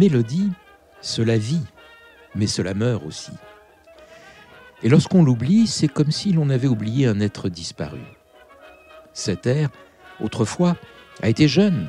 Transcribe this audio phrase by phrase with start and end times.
[0.00, 0.50] Mélodie,
[1.02, 1.66] cela vit,
[2.34, 3.32] mais cela meurt aussi.
[4.82, 8.00] Et lorsqu'on l'oublie, c'est comme si l'on avait oublié un être disparu.
[9.12, 9.68] Cet air,
[10.18, 10.74] autrefois,
[11.20, 11.86] a été jeune,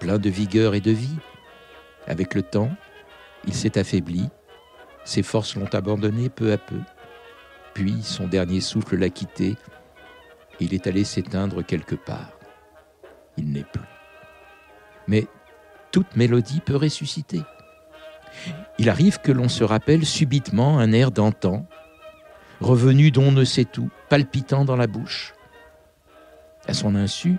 [0.00, 1.16] plein de vigueur et de vie.
[2.06, 2.70] Avec le temps,
[3.46, 4.28] il s'est affaibli,
[5.06, 6.80] ses forces l'ont abandonné peu à peu,
[7.72, 9.56] puis son dernier souffle l'a quitté,
[10.60, 12.38] il est allé s'éteindre quelque part.
[13.38, 13.80] Il n'est plus.
[15.08, 15.26] Mais
[15.96, 17.40] toute mélodie peut ressusciter.
[18.78, 21.64] Il arrive que l'on se rappelle subitement un air d'antan,
[22.60, 25.32] revenu d'on ne sait où, palpitant dans la bouche.
[26.68, 27.38] À son insu,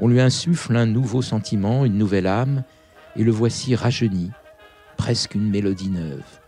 [0.00, 2.64] on lui insuffle un nouveau sentiment, une nouvelle âme,
[3.14, 4.32] et le voici rajeuni,
[4.96, 6.40] presque une mélodie neuve.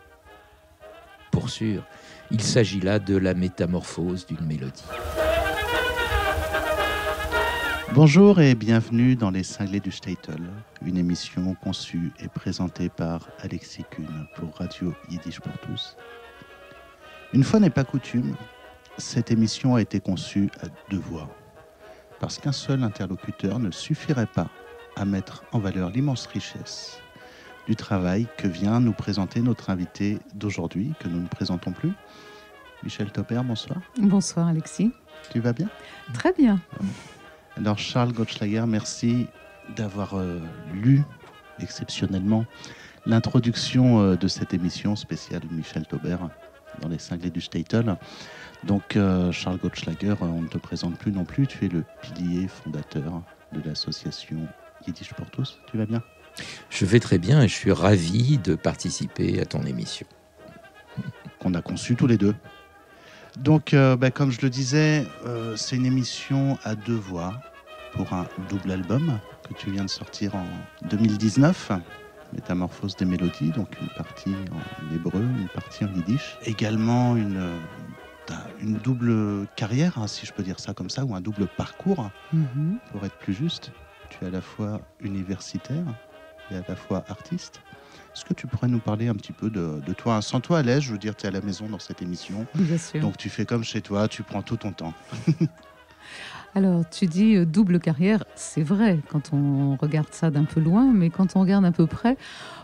[1.30, 1.84] Pour sûr,
[2.32, 4.82] il s'agit là de la métamorphose d'une mélodie.
[7.94, 10.40] Bonjour et bienvenue dans Les Cinglés du Statel,
[10.84, 15.96] une émission conçue et présentée par Alexis Kuhn pour Radio Yiddish pour tous.
[17.32, 18.36] Une fois n'est pas coutume,
[18.98, 21.28] cette émission a été conçue à deux voix,
[22.20, 24.48] parce qu'un seul interlocuteur ne suffirait pas
[24.94, 27.00] à mettre en valeur l'immense richesse
[27.66, 31.92] du travail que vient nous présenter notre invité d'aujourd'hui, que nous ne présentons plus.
[32.82, 33.80] Michel Topper, bonsoir.
[33.98, 34.92] Bonsoir Alexis.
[35.30, 35.68] Tu vas bien?
[36.14, 36.60] Très bien.
[37.58, 39.26] Alors Charles Gottschlager, merci
[39.74, 40.40] d'avoir euh,
[40.72, 41.02] lu
[41.58, 42.46] exceptionnellement
[43.04, 46.18] l'introduction euh, de cette émission spéciale de Michel Tauber
[46.80, 47.96] dans les cinglés du Statel.
[48.62, 52.46] Donc euh, Charles Gottschlager, on ne te présente plus non plus, tu es le pilier
[52.46, 54.46] fondateur de l'association
[54.86, 55.58] Yiddish pour tous.
[55.68, 56.02] Tu vas bien?
[56.70, 60.06] Je vais très bien et je suis ravi de participer à ton émission.
[61.40, 62.36] Qu'on a conçu tous les deux.
[63.36, 67.36] Donc, euh, bah, comme je le disais, euh, c'est une émission à deux voix
[67.92, 71.72] pour un double album que tu viens de sortir en 2019.
[72.32, 74.60] Métamorphose des mélodies, donc une partie en
[74.92, 76.38] hébreu, une partie en yiddish.
[76.42, 77.60] Également une, euh,
[78.60, 82.10] une double carrière, hein, si je peux dire ça comme ça, ou un double parcours,
[82.32, 82.80] Mhm.
[82.90, 83.72] pour être plus juste.
[84.10, 85.86] Tu es à la fois universitaire
[86.50, 87.62] et à la fois artiste.
[88.18, 90.20] Est-ce que tu pourrais nous parler un petit peu de, de toi?
[90.22, 92.48] Sans toi à l'aise, je veux dire, tu es à la maison dans cette émission.
[92.56, 93.00] Bien sûr.
[93.00, 94.92] Donc tu fais comme chez toi, tu prends tout ton temps.
[96.56, 100.90] Alors, tu dis euh, double carrière, c'est vrai quand on regarde ça d'un peu loin,
[100.92, 102.16] mais quand on regarde un peu près,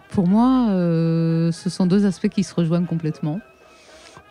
[0.09, 3.39] pour moi, euh, ce sont deux aspects qui se rejoignent complètement.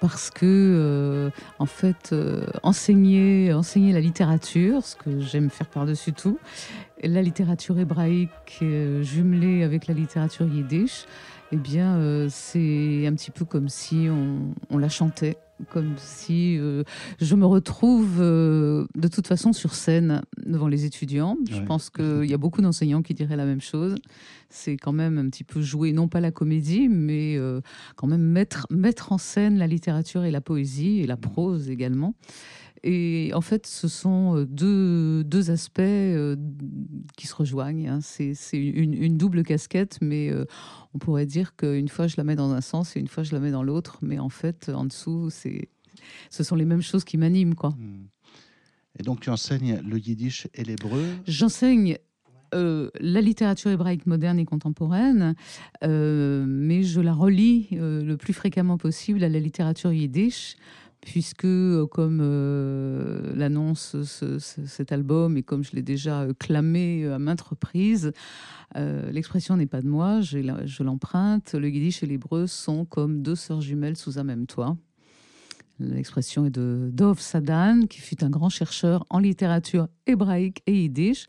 [0.04, 6.40] Parce que, euh, en fait, euh, enseigner, la littérature, ce que j'aime faire par-dessus tout,
[7.02, 11.06] la littérature hébraïque euh, jumelée avec la littérature yiddish,
[11.54, 14.10] eh bien, c'est un petit peu comme si
[14.70, 15.38] on la chantait,
[15.70, 16.84] comme si euh,
[17.22, 21.38] je me retrouve euh, de toute façon sur scène devant les étudiants.
[21.50, 23.96] Je pense qu'il y a beaucoup d'enseignants qui diraient la même chose.
[24.50, 27.62] C'est quand même un petit peu jouer, non pas la comédie, mais euh,
[27.96, 32.14] quand même mettre, mettre en scène la littérature et la poésie, et la prose également.
[32.84, 36.36] Et en fait, ce sont euh, deux, deux aspects euh,
[37.16, 37.88] qui se rejoignent.
[37.88, 38.00] hein.
[38.02, 40.46] C'est une, une double casquette, mais euh,
[40.94, 43.32] on pourrait dire qu'une fois je la mets dans un sens et une fois je
[43.32, 44.00] la mets dans l'autre.
[44.02, 47.56] Mais en fait, en dessous, ce sont les mêmes choses qui m'animent.
[47.56, 47.70] quoi.
[47.70, 48.08] Hmm.
[49.00, 51.04] Et donc tu enseignes le yiddish et l'hébreu?
[51.26, 51.98] J'enseigne
[52.54, 55.34] euh, la littérature hébraïque moderne et contemporaine,
[55.84, 60.58] euh, mais je la relie euh, le plus fréquemment possible à la littérature yiddish,
[61.06, 66.34] puisque, euh, comme euh, l'annonce ce- ce- cet album et comme je l'ai déjà euh,
[66.38, 68.12] clamé à maintes reprises,
[68.76, 71.54] l'expression n'est pas de moi, je l'emprunte.
[71.54, 74.76] Le yiddish et l'hébreu sont comme deux sœurs jumelles sous un même toit.
[75.80, 81.28] L'expression est de Dov Sadan, qui fut un grand chercheur en littérature hébraïque et yiddish.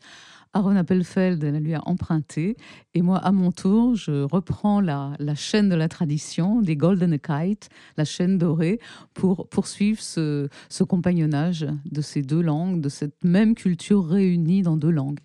[0.55, 2.55] Aaron Appelfeld la lui a emprunté.
[2.93, 7.19] Et moi, à mon tour, je reprends la, la chaîne de la tradition, des Golden
[7.19, 8.79] Kite, la chaîne dorée,
[9.13, 14.77] pour poursuivre ce, ce compagnonnage de ces deux langues, de cette même culture réunie dans
[14.77, 15.19] deux langues.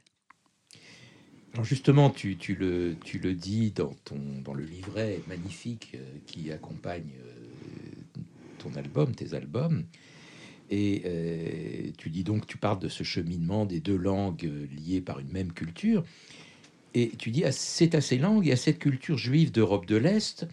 [1.55, 5.99] Alors justement, tu, tu le, tu le dis dans, ton, dans le livret magnifique euh,
[6.27, 8.01] qui accompagne euh,
[8.59, 9.85] ton album, tes albums.
[10.71, 15.01] Et euh, tu dis donc, tu parles de ce cheminement des deux langues euh, liées
[15.01, 16.05] par une même culture.
[16.95, 19.97] Et tu dis, ah, c'est à ces langues et à cette culture juive d'Europe de
[19.97, 20.47] l'Est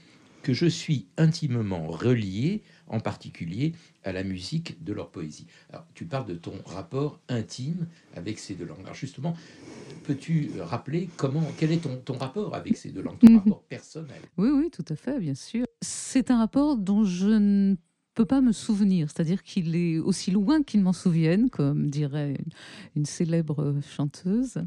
[0.44, 3.74] que je suis intimement relié, en particulier
[4.04, 5.46] à la musique de leur poésie.
[5.72, 8.82] Alors, tu parles de ton rapport intime avec ces deux langues.
[8.84, 9.36] Alors justement,
[10.06, 13.38] peux-tu rappeler comment, quel est ton, ton rapport avec ces deux langues, ton Mhm.
[13.40, 14.22] rapport personnel?
[14.38, 15.66] Oui, oui, tout à fait, bien sûr.
[15.82, 17.76] C'est un rapport dont je ne
[18.18, 22.36] peux pas me souvenir, c'est-à-dire qu'il est aussi loin qu'il m'en souvienne, comme dirait
[22.96, 24.58] une, célèbre chanteuse.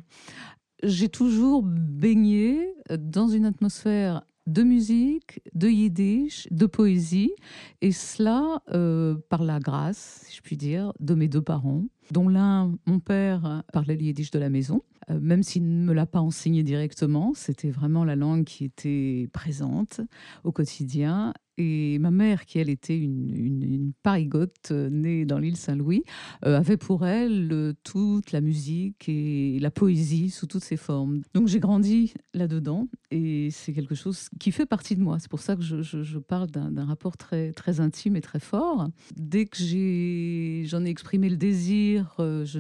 [0.85, 7.33] j'ai toujours baigné dans une atmosphère de musique, de yiddish, de poésie,
[7.81, 11.83] et cela euh, par la grâce, si je puis dire, de mes deux parents,
[12.13, 14.85] dont l'un, mon père, parlait le yiddish de la maison,
[15.21, 20.01] même s'il ne me l'a pas enseigné directement, c'était vraiment la langue qui était présente
[20.45, 25.59] au quotidien, et ma mère, qui elle était une, une, parigote euh, née dans l'île
[25.59, 26.05] Saint-Louis,
[26.47, 31.21] euh, avait pour elle toute la musique et la poésie sous toutes ses formes.
[31.35, 35.19] Donc j'ai grandi là-dedans et c'est quelque chose qui fait partie de moi.
[35.19, 38.89] C'est pour ça que je, parle d'un rapport très, très intime et très fort.
[39.17, 42.59] Dès que j'en ai, ai, exprimé le désir, euh, je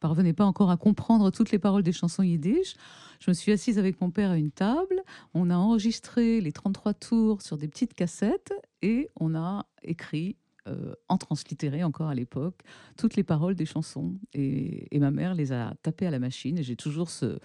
[0.00, 2.74] parvenais pas encore à comprendre toutes les paroles des chansons yiddish.
[3.20, 5.02] Je me suis assise avec mon père à une table,
[5.34, 8.52] on a enregistré les 33 tours sur des petites cassettes
[8.82, 10.36] et on a écrit
[10.68, 12.60] euh, en translittéré encore à l'époque,
[12.96, 14.14] toutes les paroles des chansons.
[14.34, 17.38] Et, ma mère les a tapées à la machine et j'ai toujours ce,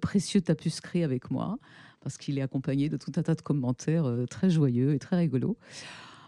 [0.00, 1.58] précieux tapuscrit avec moi
[2.00, 5.16] parce qu'il est accompagné de tout un tas de commentaires euh, très joyeux et très
[5.16, 5.56] rigolos.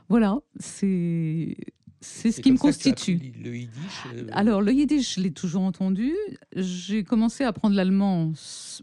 [0.09, 1.57] Voilà, c'est
[2.01, 3.33] c'est ce qui me constitue.
[3.43, 6.15] Le yiddish euh, Alors, le yiddish, je l'ai toujours entendu.
[6.55, 8.33] J'ai commencé à apprendre l'allemand,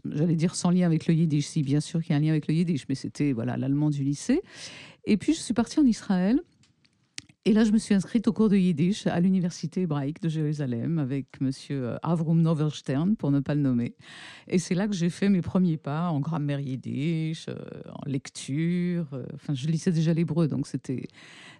[0.04, 2.30] j'allais dire sans lien avec le yiddish, si bien sûr qu'il y a un lien
[2.30, 4.42] avec le yiddish, mais c'était voilà l'allemand du lycée.
[5.04, 6.42] Et puis, je suis partie en Israël
[7.48, 10.98] et là, je me suis inscrite au cours de Yiddish à l'université hébraïque de Jérusalem
[10.98, 13.94] avec monsieur euh, Avrum Noverstern, pour ne pas le nommer.
[14.48, 17.54] Et c'est là que j'ai fait mes premiers pas en grammaire yiddish, euh,
[17.88, 19.06] en lecture.
[19.32, 21.06] Enfin, je lisais déjà l'hébreu, donc c'était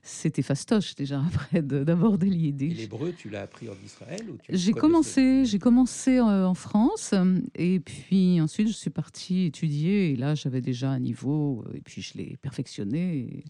[0.06, 2.78] c'était fastoche déjà après d'aborder yiddish.
[2.78, 7.12] L'hébreu, tu l'as appris en Israël J'ai commencé, j'ai commencé en France
[7.54, 12.02] et puis ensuite je suis partie étudier et là j'avais déjà un niveau et puis
[12.02, 13.44] je l'ai perfectionné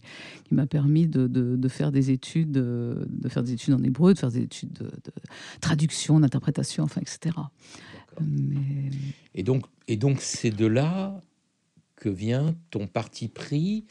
[0.45, 4.13] qui m'a permis de, de, de faire des études de faire des études en hébreu,
[4.13, 4.91] de faire des études de,
[5.61, 7.35] traduction, d'interprétation, enfin, etc.
[9.35, 11.21] Et donc, et donc c'est de là
[11.97, 13.85] que vient ton parti pris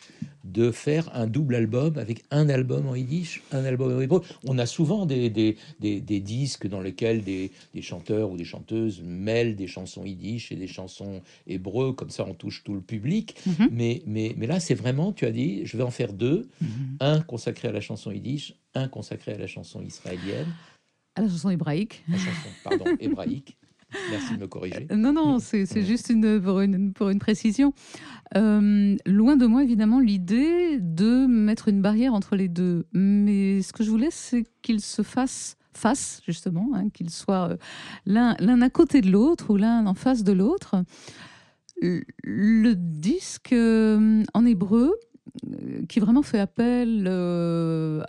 [0.45, 4.23] de faire un double album avec un album en yiddish, un album en hébreu.
[4.45, 9.03] On a souvent des, des, des, disques dans lesquels des, des, chanteurs ou des chanteuses
[9.03, 13.37] mêlent des chansons yiddish et des chansons hébreux, comme ça on touche tout le public.
[13.45, 13.69] Mhm.
[13.73, 16.97] mais, mais, mais là, c'est vraiment, tu as dit, je vais en faire deux, mhm.
[17.01, 20.47] un consacré à la chanson yiddish, un consacré à la chanson israélienne.
[21.17, 22.05] À la chanson hébraïque.
[22.09, 23.57] La chanson, pardon, hébraïque.
[24.11, 24.87] Merci de me corriger.
[24.91, 27.73] Euh, non, non, c'est juste une, pour, une, pour une précision.
[28.37, 32.87] Euh, loin de moi, évidemment, l'idée de mettre une barrière entre les deux.
[32.93, 37.57] Mais ce que je voulais, c'est qu'ils se fassent face, justement, hein, qu'ils soient euh,
[38.07, 40.77] l'un à côté de l'autre ou l'un en face de l'autre.
[41.83, 44.95] Le disque en hébreu,
[45.89, 48.03] qui vraiment fait appel euh,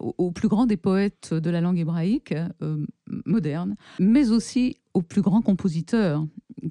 [0.00, 2.84] au plus grand des poètes de la langue hébraïque euh,
[3.26, 6.26] moderne, mais aussi aux plus grands compositeurs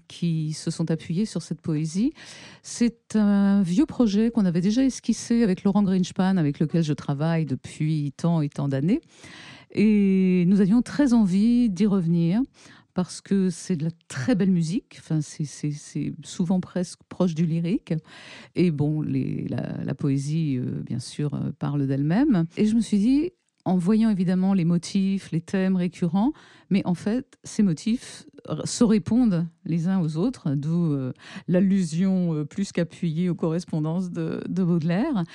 [0.08, 2.14] qui se sont appuyés sur cette poésie.
[2.62, 7.46] C'est un vieux projet qu'on avait déjà esquissé avec Laurent Greenspan, avec lequel je travaille
[7.46, 9.02] depuis tant et tant d'années.
[9.72, 12.42] Et nous avions très envie d'y revenir
[12.98, 14.96] parce que c'est de la très belle musique.
[14.98, 15.72] Enfin, c'est
[16.24, 17.94] souvent presque proche du lyrique.
[18.56, 22.48] Et bon, la, poésie, euh, bien sûr, euh, parle d'elle-même.
[22.58, 23.34] Et je me suis dit,
[23.68, 26.32] en voyant évidemment les motifs, les thèmes récurrents,
[26.70, 28.26] mais en fait, ces motifs
[28.64, 31.12] se répondent les uns aux autres, d'où euh,
[31.50, 35.26] l'allusion euh, plus qu'appuyée aux correspondances de, Baudelaire.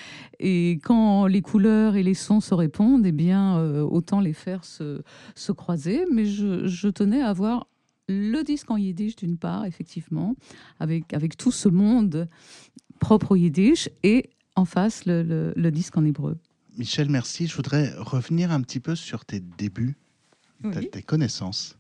[0.40, 4.64] Et quand les couleurs et les sons se répondent, eh bien, euh, autant les faire
[4.64, 5.02] se,
[5.34, 6.06] se croiser.
[6.10, 7.68] Mais je, tenais à avoir
[8.08, 10.36] le disque en yiddish d'une part, effectivement,
[10.80, 12.28] avec, avec tout ce monde
[12.98, 16.38] propre au yiddish, et en face le disque en hébreu.
[16.76, 17.46] Michel, merci.
[17.46, 19.96] Je voudrais revenir un petit peu sur tes débuts,
[20.90, 21.76] tes connaissances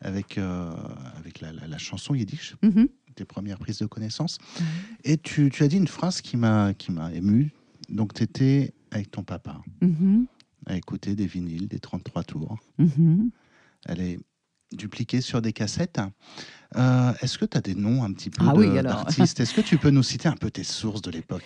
[0.00, 0.72] avec, euh,
[1.16, 2.88] avec la, chanson yiddish, mm-hmm.
[3.14, 4.38] tes premières prises de connaissances.
[5.04, 6.72] Et tu, as dit une phrase qui m'a
[7.12, 7.52] ému.
[7.88, 10.26] Donc, tu étais avec ton papa mm-hmm.
[10.66, 12.58] à écouter des vinyles, des 33 tours.
[12.78, 13.30] Mm-hmm.
[13.86, 14.18] Elle est
[14.72, 16.00] dupliquée sur des cassettes.
[16.76, 19.40] Euh, est-ce que tu as des noms un petit peu ah d'artistes?
[19.40, 21.44] Est-ce que tu peux nous citer un peu tes sources de l'époque?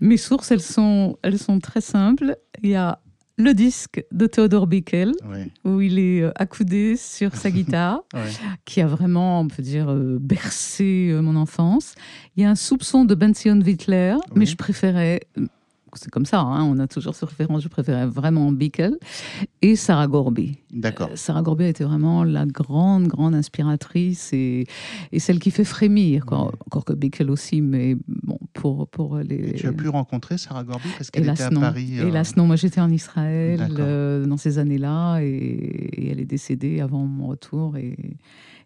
[0.00, 2.36] Mes sources, elles sont, elles sont très simples.
[2.62, 3.00] Il y a
[3.38, 5.12] le disque de Theodore Bickel,
[5.64, 8.02] où il est euh, accoudé sur sa guitare,
[8.64, 11.94] qui a vraiment, on peut dire, euh, bercé mon enfance.
[12.36, 15.20] Il y a un soupçon de Benzion Wittler, mais je préférais
[15.98, 18.96] c'est comme ça, hein, on a toujours ce référence, je préférais vraiment Bickel,
[19.62, 20.58] et Sarah Gorby.
[20.72, 21.08] D'accord.
[21.12, 24.66] Euh, Sarah Gorby a été vraiment la grande, grande inspiratrice et,
[25.12, 29.54] et celle qui fait frémir, encore que Bickel aussi, mais bon, pour, pour les...
[29.54, 32.08] tu as pu rencontrer Sarah Gorby parce qu'elle était à Paris euh...
[32.08, 37.04] Hélas non, moi j'étais en Israël euh, dans ces années-là et, elle est décédée avant
[37.04, 37.96] mon retour et,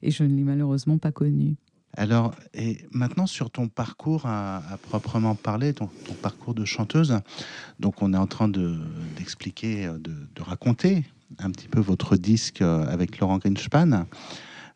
[0.03, 1.57] et je ne l'ai malheureusement pas connu.
[1.97, 5.91] Alors, et maintenant sur ton parcours à, proprement parler, ton,
[6.23, 7.19] parcours de chanteuse,
[7.81, 11.05] donc on est en train d'expliquer, de, de, raconter
[11.39, 14.07] un petit peu votre disque avec Laurent Greenspan.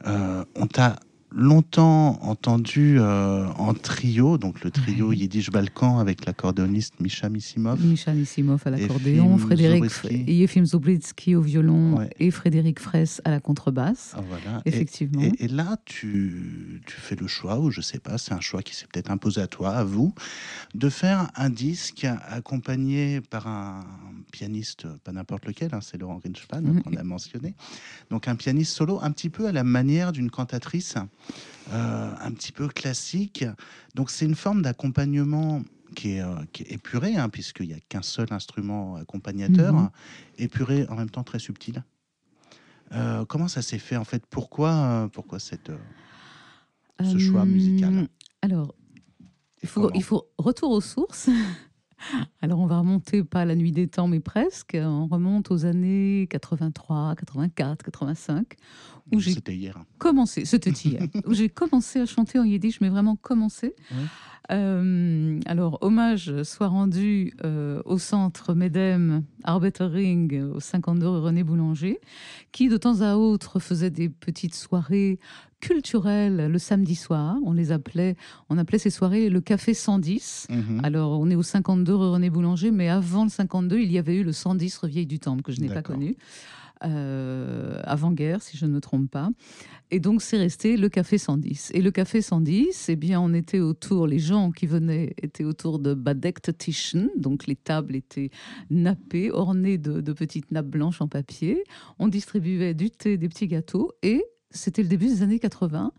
[0.07, 0.97] Euh, on t'a
[1.35, 7.85] longtemps entendu euh, en trio, donc le trio Yiddish Balkan avec l'accordéoniste Misha Missimov.
[7.85, 9.85] Misha Missimov à l'accordéon, Frédéric
[10.27, 14.15] Yefim Zobritsky au violon et Frédéric Fraisse à la contrebasse.
[14.17, 15.23] Ah, Effectivement.
[15.39, 18.75] Et, là, tu, tu, fais le choix, ou je sais pas, c'est un choix qui
[18.75, 20.15] s'est peut-être imposé à toi, à vous,
[20.75, 23.81] de faire un disque accompagné par un
[24.35, 26.83] pianiste, pas n'importe lequel, hein, c'est Laurent Grinspan mm-hmm.
[26.83, 27.55] qu'on a mentionné.
[28.11, 30.97] Donc un pianiste solo, un petit peu à la manière d'une cantatrice.
[31.73, 33.45] Euh, un petit peu classique.
[33.95, 35.63] Donc c'est une forme d'accompagnement
[35.97, 36.35] qui est, euh,
[36.67, 39.89] épuré, hein, puisqu'il n'y a qu'un seul instrument accompagnateur, mhm.
[40.37, 41.83] épuré en même temps très subtil.
[42.93, 44.27] Euh, comment ça s'est fait en fait?
[44.29, 45.73] Pourquoi, pourquoi cette,
[47.03, 48.09] ce choix musical?
[48.43, 48.75] Alors,
[49.63, 51.31] il faut, il faut retour aux sources.
[52.43, 54.77] Alors on va remonter pas à la nuit des temps, mais presque.
[54.81, 58.57] On remonte aux années 83, 84, 85.
[59.13, 59.79] Où j'ai c'était hier.
[59.99, 61.03] Commencé, c'était hier.
[61.27, 63.75] où j'ai commencé à chanter en yiddish, mais vraiment commencé.
[64.51, 72.01] Euh, alors, hommage soit rendu euh, au centre Medem Arbetering au 52 René Boulanger,
[72.53, 75.19] qui de temps à autre faisait des petites soirées
[75.65, 77.39] culturelles le samedi soir.
[77.43, 78.17] On les appelait,
[78.51, 80.49] on appelait ces soirées le Café 110.
[80.51, 80.81] Mhm.
[80.83, 84.25] Alors, on est au 52 René Boulanger, mais avant le 52, il y avait eu
[84.25, 86.17] le 110 Revieille du Temple, que je n'ai pas connu.
[86.85, 89.31] Euh, avant-guerre, si je ne me trompe pas.
[89.91, 91.71] Et donc, c'est resté le Café 110.
[91.73, 95.79] Et le Café 110, eh bien, on était autour, les gens qui venaient étaient autour
[95.79, 98.29] de Badekt Tischen, donc les tables étaient
[98.69, 101.65] nappées, ornées de, de petites nappes blanches en papier.
[101.99, 104.23] On distribuait du thé, des petits gâteaux, et
[104.55, 105.93] c'était le début des années 80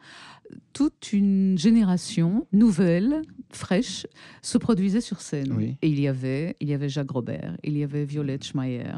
[0.73, 3.21] toute une génération nouvelle,
[3.51, 4.05] fraîche,
[4.41, 5.75] se produisait sur scène.
[5.81, 8.93] Et il y avait, il y avait Jacques Robert, il y avait Violette Schmeier,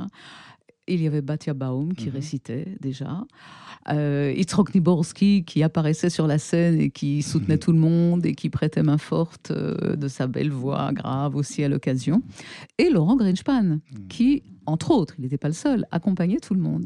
[0.88, 2.14] il y avait Batia Baum qui mhm.
[2.14, 3.26] récitait déjà.
[3.90, 7.60] Euh, Itzrok Niborski qui apparaissait sur la scène et qui soutenait mhm.
[7.60, 11.64] tout le monde et qui prêtait main forte euh, de sa belle voix grave aussi
[11.64, 12.22] à l'occasion.
[12.78, 13.80] Et Laurent Greenspan mhm.
[14.10, 16.86] qui, entre autres, il n'était pas le seul, accompagnait tout le monde.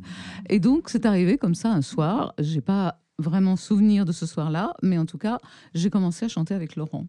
[0.50, 2.34] Et donc c'est arrivé comme ça un soir.
[2.39, 5.39] J'ai pas vraiment souvenir de ce soir-là, mais en tout cas,
[5.74, 7.08] j'ai commencé à chanter avec Laurent.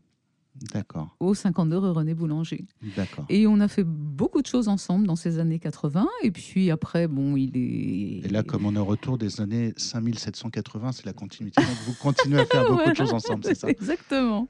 [0.72, 1.16] D'accord.
[1.18, 2.66] Au 52 rue René Boulanger.
[2.96, 3.24] D'accord.
[3.28, 6.06] Et on a fait beaucoup de choses ensemble dans ces années 80.
[6.22, 8.26] Et puis après, bon, il est.
[8.26, 11.62] Et là, comme on est au retour des années 5780, c'est la continuité.
[11.62, 13.68] Donc vous continuez à faire beaucoup de choses ensemble, c'est ça?
[13.68, 14.48] Exactement.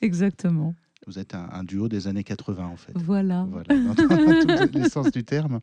[0.00, 0.74] Exactement.
[1.06, 2.92] Vous êtes un, duo des années 80, en fait.
[2.96, 3.46] Voilà.
[3.48, 3.94] Voilà, dans,
[4.66, 5.60] tous les sens du terme.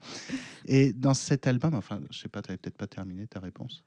[0.65, 3.83] Et dans cet album, enfin, je sais pas, tu n'avais peut-être pas terminé ta réponse?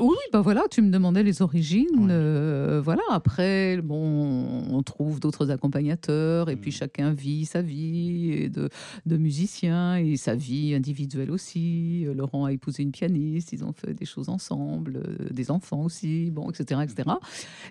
[0.00, 2.08] Oui, bah voilà, tu me demandais les origines.
[2.10, 6.74] Euh, voilà, après, bon, on trouve d'autres accompagnateurs et puis mm.
[6.74, 8.68] chacun vit sa vie de,
[9.06, 12.04] de musicien et sa vie individuelle aussi.
[12.06, 15.82] Euh, Laurent a épousé une pianiste, ils ont fait des choses ensemble, euh, des enfants
[15.82, 17.08] aussi, bon, etc., etc.
[17.08, 17.14] Mm.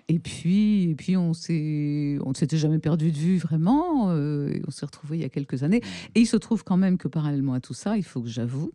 [0.08, 4.06] Et puis, et puis on s'est, on ne s'était jamais perdu de vue vraiment.
[4.08, 5.80] on s'est retrouvés il y a quelques années.
[5.80, 6.10] Mm.
[6.16, 8.72] Et il se trouve quand même que parallèlement à tout ça, il faut que j'avoue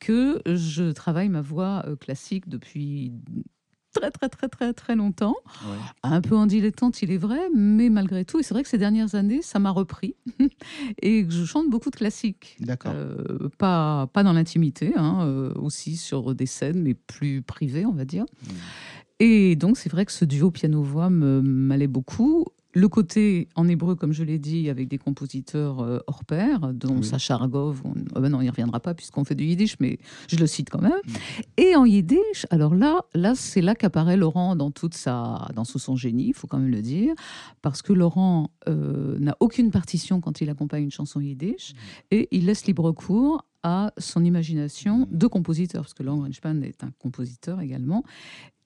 [0.00, 3.12] que je travaille ma voix classique de depuis
[3.92, 5.36] très très très très très longtemps,
[6.02, 8.78] un peu en dilettante il est vrai, mais malgré tout, et c'est vrai que ces
[8.78, 10.14] dernières années, ça m'a repris
[11.02, 12.56] et que je chante beaucoup de classiques.
[12.60, 12.92] D'accord.
[12.94, 17.92] Euh, pas pas dans l'intimité, hein, euh, aussi sur des scènes, mais plus privées, on
[17.92, 18.24] va dire.
[18.24, 18.52] Mmh.
[19.18, 22.44] Et donc c'est vrai que ce duo piano-voix m'allait beaucoup
[22.76, 27.00] le côté en hébreu, comme je l'ai dit, avec des compositeurs euh, hors pair, dont
[27.00, 29.98] Sacha Argov, on, oh ben non, il n'y reviendra pas puisqu'on fait du yiddish, mais
[30.28, 30.92] je le cite quand même.
[30.92, 31.12] Mm.
[31.56, 35.78] Et en yiddish, alors là, là c'est là qu'apparaît Laurent dans, toute sa, dans tout
[35.78, 37.14] son génie, il faut quand même le dire,
[37.62, 41.76] parce que Laurent euh, n'a aucune partition quand il accompagne une chanson yiddish, mm.
[42.10, 46.84] et il laisse libre cours à son imagination de compositeur, parce que Laurent Greenspan est
[46.84, 48.04] un compositeur également.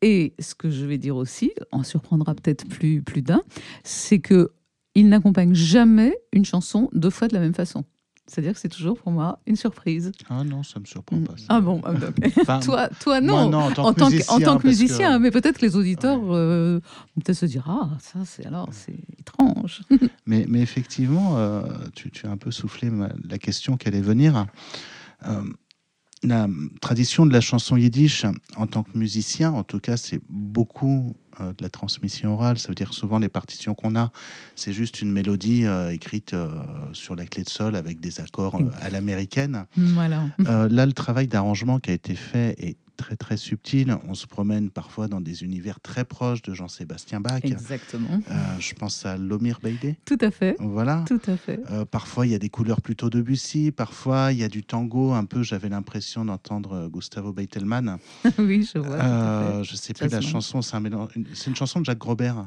[0.02, 3.40] Et ce que je vais dire aussi, en surprendra peut-être plus, plus d'un,
[3.83, 4.52] c'est que
[4.95, 7.85] il n'accompagne jamais une chanson deux fois de la même façon.
[8.30, 10.12] C'est-à-dire que c'est toujours pour moi une surprise.
[10.28, 11.34] Ah non, ça ne me surprend pas.
[11.49, 13.52] Ah bon, ah, toi, toi non.
[13.52, 16.80] en, tant que, musicien, en tant que musicien mais peut-être que les auditeurs euh,
[17.16, 19.82] vont peut-être se dire ah ça c'est alors c'est étrange.
[20.26, 21.62] mais, mais effectivement, euh,
[21.94, 22.88] tu, tu, as un peu soufflé
[23.28, 24.46] la question qui allait venir.
[25.26, 25.42] Euh,
[26.22, 26.48] la
[26.80, 31.52] tradition de la chanson yiddish en tant que musicien, en tout cas, c'est beaucoup euh,
[31.52, 32.58] de la transmission orale.
[32.58, 34.12] Ça veut dire souvent les partitions qu'on a,
[34.54, 36.48] c'est juste une mélodie euh, écrite euh,
[36.92, 39.64] sur la clé de sol avec des accords à l'américaine.
[39.76, 40.24] Voilà.
[40.38, 43.97] là, le travail d'arrangement qui a été fait est très très subtil.
[44.07, 47.40] On se promène parfois dans des univers très proches de Jean-Sébastien Bach.
[47.42, 48.21] Exactement.
[48.30, 49.97] Euh, je pense à Lomir Beydé.
[50.04, 50.54] Tout à fait.
[50.59, 51.07] Voilà.
[51.09, 51.61] Tout à fait.
[51.71, 53.73] Euh, parfois, il y a des couleurs plutôt de Bussy.
[53.73, 55.12] Parfois, il y a du tango.
[55.12, 57.97] Un peu, j'avais l'impression d'entendre Gustavo Beitelman.
[58.38, 58.97] oui, je vois.
[58.97, 60.61] Euh, je sais plus la chanson.
[60.61, 62.45] C'est une chanson de Jacques Grobert.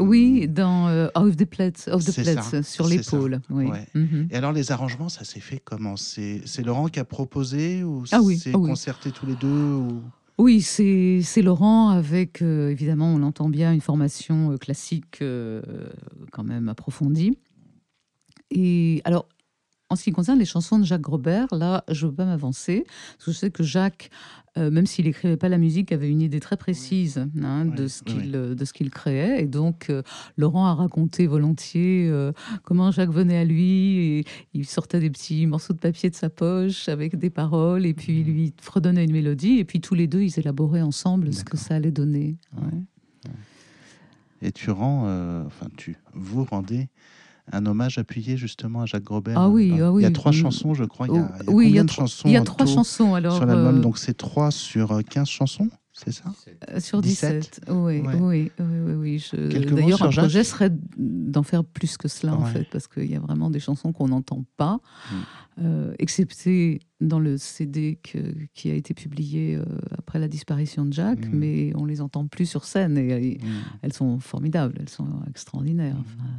[0.00, 3.40] Oui, dans Off the Plates, of the sur l'épaule.
[3.50, 3.66] Oui.
[3.94, 4.28] Mhm.
[4.30, 5.96] Et alors, les arrangements, ça s'est fait comment?
[5.96, 10.02] C'est Laurent qui a proposé ou ah oui, c'est ah concerté tous les deux ou...
[10.36, 15.62] Oui, c'est Laurent avec, euh, évidemment, on entend bien, une formation euh, classique euh,
[16.32, 17.38] quand même approfondie.
[18.50, 19.28] Et alors,
[19.90, 22.84] en ce qui concerne les chansons de Jacques Grobert, là, je ne veux pas m'avancer,
[22.86, 24.10] parce que je sais que Jacques
[24.56, 28.04] euh, même s'il n'écrivait pas la musique, avait une idée très précise hein, de ce
[28.04, 29.42] qu'il euh, de ce qu'il créait.
[29.42, 30.02] Et donc, euh,
[30.36, 32.10] Laurent a raconté volontiers
[32.62, 36.30] comment Jacques venait à lui et il sortait des petits morceaux de papier de sa
[36.30, 39.58] poche avec des paroles et puis il lui fredonnait une mélodie.
[39.58, 42.36] Et puis tous les deux, ils élaboraient ensemble ce que ça allait donner.
[44.42, 45.04] Et tu rends,
[45.46, 46.88] enfin tu, vous rendez
[47.52, 49.38] un hommage appuyé justement à Jacques Grobert.
[49.38, 50.02] Ah oui, ah oui.
[50.02, 51.06] Il y a trois chansons, je crois.
[51.08, 53.36] Il y a, oui, il y a, de chansons il y a trois chansons alors,
[53.36, 53.78] sur l'album.
[53.78, 56.24] Euh, Donc c'est trois sur 15 euh, chansons, c'est ça?
[56.70, 57.66] Euh, Sur 17.
[57.68, 59.30] Oui, oui, oui, oui,
[59.70, 63.20] D'ailleurs, un projet serait d'en faire plus que cela en fait, parce qu'il y a
[63.20, 64.80] vraiment des chansons qu'on n'entend pas,
[65.12, 65.92] mm.
[65.98, 68.00] excepté dans le CD
[68.54, 69.58] qui a été publié
[69.98, 71.34] après la disparition de Jacques, mm.
[71.34, 73.48] mais on les entend plus sur scène et, mm.
[73.82, 75.96] elles sont formidables, elles sont extraordinaires.
[76.00, 76.30] Enfin,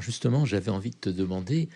[0.00, 1.68] justement, j'avais envie de te demander,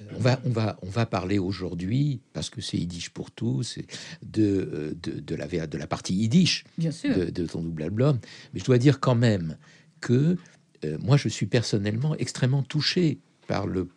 [0.00, 3.78] euh, on va, on va, on va parler aujourd'hui, parce que c'est Yiddish pour tous,
[4.22, 8.18] de, euh, de, de, la, de la partie Yiddish De, ton double album.
[8.52, 9.56] Mais je dois dire quand même
[10.00, 10.36] que
[10.84, 13.88] euh, moi, je suis personnellement extrêmement touché par, le,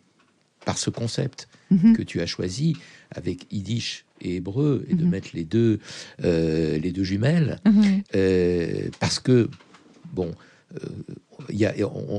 [0.64, 1.94] par ce concept mhm.
[1.96, 2.76] que tu as choisi
[3.10, 5.10] avec Yiddish et hébreu et de mhm.
[5.10, 5.80] mettre les deux,
[6.22, 7.60] les deux jumelles.
[7.66, 8.02] Mhm.
[9.00, 9.50] parce que,
[10.12, 10.34] bon,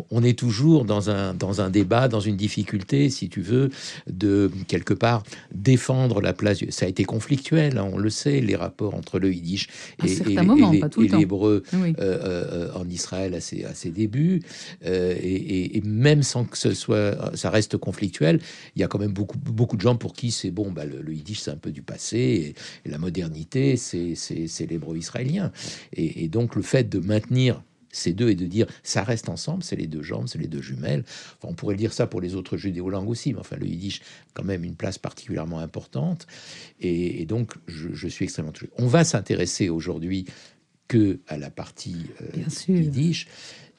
[0.09, 3.69] on, est toujours dans un, dans un débat, dans une difficulté, si tu veux,
[4.07, 6.59] de quelque part défendre la place.
[6.69, 9.67] Ça a été conflictuel, hein, on le sait, les rapports entre le yiddish
[10.03, 10.15] et,
[11.07, 14.41] l'hébreu euh, euh, en Israël à ses, à ses débuts.
[14.85, 18.39] Euh, et, même sans que ce soit, ça reste conflictuel,
[18.75, 21.13] il y a quand même beaucoup, beaucoup de gens pour qui c'est bon, bah, le,
[21.13, 22.55] yiddish c'est un peu du passé
[22.85, 25.51] et, la modernité c'est l'hébreu israélien.
[25.93, 29.75] et donc le fait de maintenir ces deux et de dire ça reste ensemble, c'est
[29.75, 31.03] les deux jambes, c'est les deux jumelles.
[31.43, 34.01] on pourrait dire ça pour les autres judéo-langues aussi, mais enfin le yiddish
[34.33, 36.27] quand même une place particulièrement importante.
[36.79, 38.71] Et, donc je, suis extrêmement touché.
[38.77, 40.25] On va s'intéresser aujourd'hui
[40.87, 43.27] que à la partie euh, yiddish,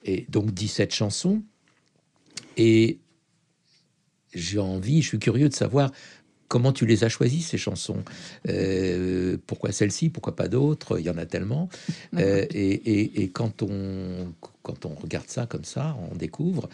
[0.04, 1.42] et donc 17 chansons.
[2.56, 2.98] Et
[4.34, 5.90] j'ai envie, je suis curieux de savoir
[6.52, 8.04] comment tu les as choisis, ces chansons?
[8.46, 10.10] Euh, Pourquoi celle-ci?
[10.10, 10.98] Pourquoi pas d'autres?
[10.98, 11.70] Il y en a tellement.
[12.18, 16.68] Euh, et, et, quand on quand on regarde ça comme ça, on découvre,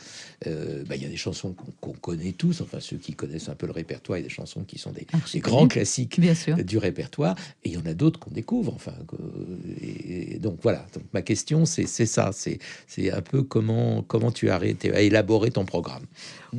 [0.47, 3.55] euh, bah, il y a des chansons qu'on connaît tous, enfin ceux qui connaissent un
[3.55, 5.07] peu le répertoire, il y a des chansons qui sont des,
[5.41, 6.21] grands classiques
[6.65, 8.75] du répertoire, et il y en a d'autres qu'on découvre.
[8.75, 8.95] Enfin,
[9.81, 10.87] et, donc voilà.
[10.95, 15.65] Donc ma question, c'est ça, c'est un peu comment comment tu as, as élaboré ton
[15.65, 16.05] programme.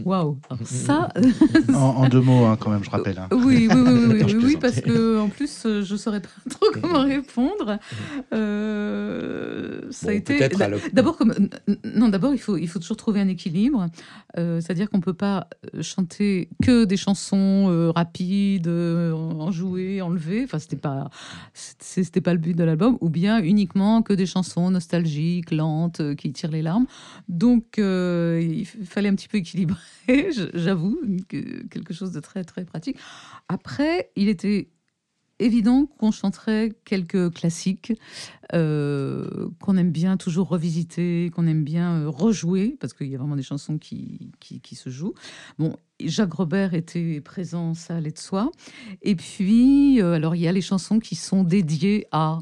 [0.05, 1.09] Waouh, ça.
[1.73, 3.17] en, deux mots, hein, quand même, je rappelle.
[3.17, 3.27] Hein.
[3.31, 7.79] Oui, oui, oui, oui, oui, parce que en plus, je saurais pas trop comment répondre.
[8.33, 10.39] Euh, ça a été.
[10.93, 11.17] D'abord
[11.83, 13.87] non, d'abord, il faut, il faut toujours trouver un équilibre.
[14.37, 20.43] Euh, c'est-à-dire qu'on peut pas euh, chanter que des chansons euh, rapides, enjouées, enlevées.
[20.43, 21.09] Enfin, c'était pas,
[21.53, 22.97] c'était pas le but de l'album.
[23.01, 26.85] Ou bien uniquement que des chansons nostalgiques, lentes, qui tirent les larmes.
[27.27, 29.77] Donc, il fallait un petit peu équilibrer,
[30.53, 32.97] j'avoue, quelque chose de très, très pratique.
[33.47, 34.69] Après, il était
[35.39, 37.93] évident qu'on chanterait quelques classiques
[38.53, 43.19] euh, qu'on aime bien toujours revisiter, qu'on aime bien euh, rejouer, parce qu'il y a
[43.19, 44.31] vraiment des chansons qui,
[44.73, 45.13] se jouent.
[46.03, 48.51] Jacques Robert était présent, ça allait de soi.
[49.01, 52.39] Et puis, euh, alors il y a les chansons qui sont dédiées à,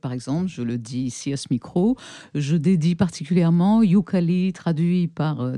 [0.00, 1.96] par exemple, je le dis ici à ce micro,
[2.34, 5.52] je dédie particulièrement Yukali, traduit par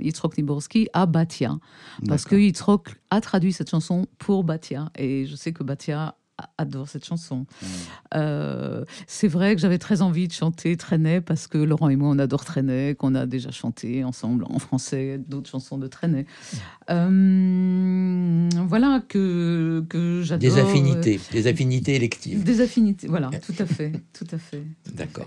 [0.00, 1.58] Yitzhak Niborski, à Batia.
[2.06, 4.90] Parce que Yitzhak a traduit cette chanson pour Batia.
[4.96, 6.14] Et je sais que Batia
[6.56, 7.46] adore cette chanson.
[7.60, 7.66] Mm.
[8.14, 12.08] Euh, c'est vrai que j'avais très envie de chanter Trenet parce que Laurent et moi,
[12.10, 16.26] on adore Trenet, qu'on a déjà chanté ensemble en français d'autres chansons de Trenet.
[16.52, 16.56] Mm.
[16.90, 20.50] Euh, voilà que, que j'adore.
[20.50, 22.42] Des affinités, des affinités électives.
[22.42, 24.64] Des affinités, voilà, tout à fait, tout à fait.
[24.94, 25.26] D'accord.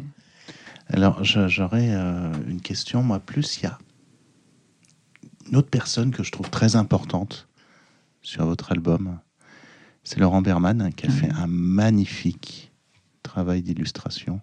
[0.94, 3.02] Alors, j'aurais euh, une question.
[3.02, 3.78] Moi, plus, il y a
[5.50, 7.48] une autre personne que je trouve très importante
[8.22, 9.20] sur votre album
[10.04, 12.72] C'est Laurent Berman qui a fait un magnifique
[13.24, 14.42] travail d'illustration.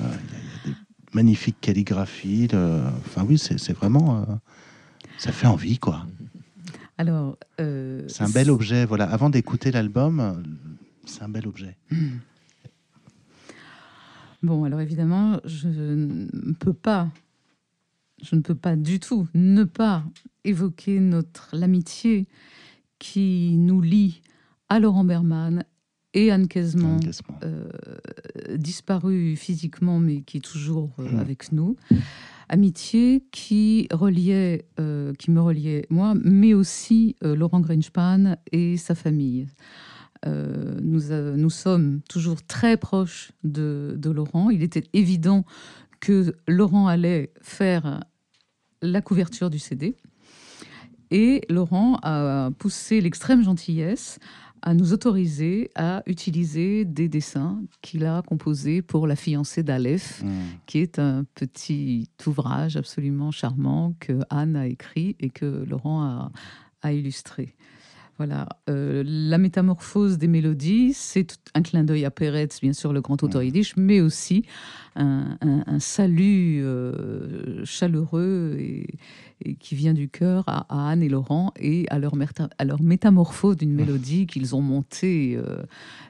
[0.00, 0.76] Euh, Il y, a des
[1.12, 2.48] magnifiques calligraphies.
[2.48, 4.20] le- Enfin oui, c'est vraiment...
[4.22, 4.24] euh,
[5.18, 6.06] ça fait envie, quoi.
[6.98, 8.84] Alors, euh, C'est un bel objet.
[8.86, 9.04] Voilà.
[9.04, 10.42] Avant d'écouter l'album,
[11.06, 11.76] c'est un bel objet.
[14.42, 17.10] Bon, alors évidemment, je ne peux pas,
[18.22, 20.04] je ne peux pas du tout ne pas
[20.44, 22.26] évoquer notre l'amitié
[22.98, 24.22] qui nous lie
[24.68, 25.64] à Laurent Berman
[26.14, 26.98] et Anne Quasiment.
[27.42, 27.68] euh,
[28.56, 31.18] disparu physiquement, mais qui est toujours euh, Mm.
[31.18, 31.76] avec nous.
[32.48, 38.94] Amitié qui reliait, euh, qui me reliait moi, mais aussi euh, Laurent Greenspan et sa
[38.94, 39.46] famille.
[40.24, 41.02] Nous,
[41.36, 44.50] nous sommes toujours très proches de, de Laurent.
[44.50, 45.44] Il était évident
[46.00, 48.00] que Laurent allait faire
[48.82, 49.94] la couverture du CD.
[51.12, 54.18] Et Laurent a poussé l'extrême gentillesse
[54.66, 60.28] à nous autoriser à utiliser des dessins qu'il a composés pour la fiancée d'Aleph, Mm.
[60.66, 66.32] qui est un petit ouvrage absolument charmant que Anne a écrit et que Laurent a,
[66.82, 67.54] a illustré.
[68.18, 73.00] Voilà, Euh, la métamorphose des mélodies, c'est un clin d'œil à Peretz, bien sûr, le
[73.02, 74.44] grand auteur yiddish, mais aussi
[74.96, 78.86] un, un- un salut euh, chaleureux et,
[79.44, 82.64] et qui vient du cœur à, à Anne et Laurent et à leur, merta- à
[82.64, 85.62] leur métamorphose d'une mélodie qu'ils ont montée euh,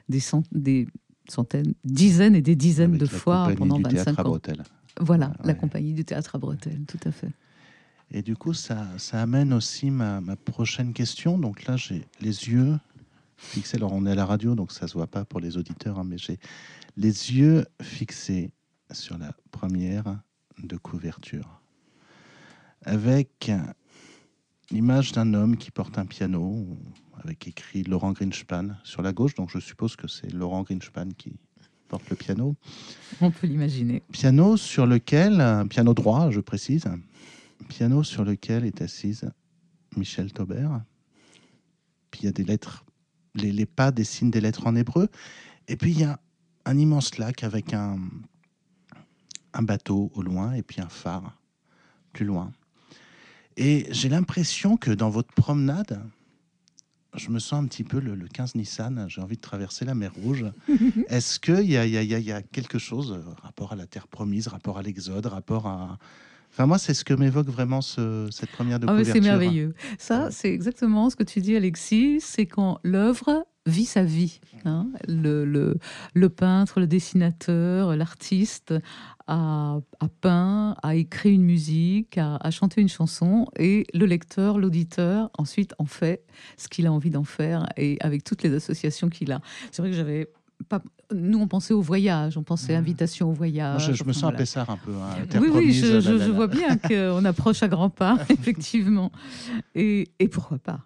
[0.07, 0.87] des, cent- des
[1.27, 4.31] centaines, dizaines et des dizaines Avec de fois pendant du théâtre 25 à ans.
[5.01, 5.47] Voilà, Ouais.
[5.47, 7.29] la compagnie du théâtre à Bretelles, tout à fait.
[8.11, 11.37] Et du coup, ça, ça amène aussi ma, ma prochaine question.
[11.37, 12.77] Donc là, j'ai les yeux
[13.37, 13.77] fixés.
[13.77, 16.03] Alors, on est à la radio, donc ça se voit pas pour les auditeurs, hein,
[16.05, 16.39] mais j'ai
[16.95, 18.51] les yeux fixés
[18.91, 20.19] sur la première
[20.63, 21.61] de couverture,
[22.83, 23.51] avec
[24.71, 26.65] l'image d'un homme qui porte un piano,
[27.21, 29.35] avec écrit Laurent Greenspan sur la gauche.
[29.35, 31.33] Donc, je suppose que c'est Laurent Greenspan qui
[31.89, 32.55] porte le piano.
[33.21, 34.01] On peut l'imaginer.
[34.11, 36.85] Piano sur lequel, piano droit, je précise,
[37.69, 39.29] piano sur lequel est assise
[39.95, 40.81] Michel Taubert.
[42.11, 42.85] Puis il y a des lettres,
[43.35, 45.09] les, les pas dessinent des lettres en hébreu.
[45.67, 46.19] Et puis il y a
[46.65, 47.99] un immense lac avec un,
[49.53, 51.37] un bateau au loin et puis un phare
[52.13, 52.51] plus loin.
[53.57, 56.01] Et j'ai l'impression que dans votre promenade,
[57.15, 59.95] je me sens un petit peu le, le 15 Nissan, j'ai envie de traverser la
[59.95, 60.45] mer Rouge.
[61.07, 63.71] Est-ce qu'il y y, a, il y a- il y a quelque chose, euh, rapport
[63.71, 65.97] à la terre promise, rapport à l'exode, rapport à...
[66.57, 69.13] Enfin, moi, c'est ce que m'évoque vraiment ce- cette première de Ah, couverture.
[69.13, 69.75] c'est merveilleux.
[69.99, 72.17] Ça, c'est exactement ce que tu dis, Alexis.
[72.19, 74.39] C'est quand l'œuvre vit sa vie.
[74.65, 74.87] hein.
[75.07, 75.75] Le, le,
[76.15, 78.73] le peintre, le dessinateur, l'artiste
[79.27, 84.57] a, a peint, a écrit une musique, a, a chanté une chanson, et le lecteur,
[84.57, 86.23] l'auditeur, ensuite en fait
[86.57, 89.41] ce qu'il a envie d'en faire, et avec toutes les associations qu'il a.
[89.71, 90.27] C'est vrai que j'avais
[90.69, 90.81] pas.
[91.13, 92.79] Nous, on pensait au voyage, on pensait Mhm.
[92.79, 93.87] invitation au Moi, voyage.
[93.87, 94.35] je, je me sens voilà.
[94.37, 94.91] un Pessard un peu.
[94.93, 99.11] hein, Oui, oui, je, vois bien qu'on approche à grands pas, effectivement.
[99.75, 100.79] Et, et pourquoi pas?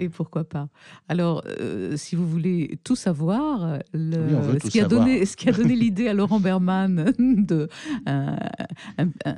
[0.00, 0.68] Et pourquoi pas.
[1.08, 5.04] Alors, euh, si vous voulez tout savoir, le- Oui, ce, tout qui a savoir.
[5.04, 7.68] donné, ce qui a donné l'idée à Laurent Berman de
[8.08, 8.36] euh,
[8.98, 9.36] un, un-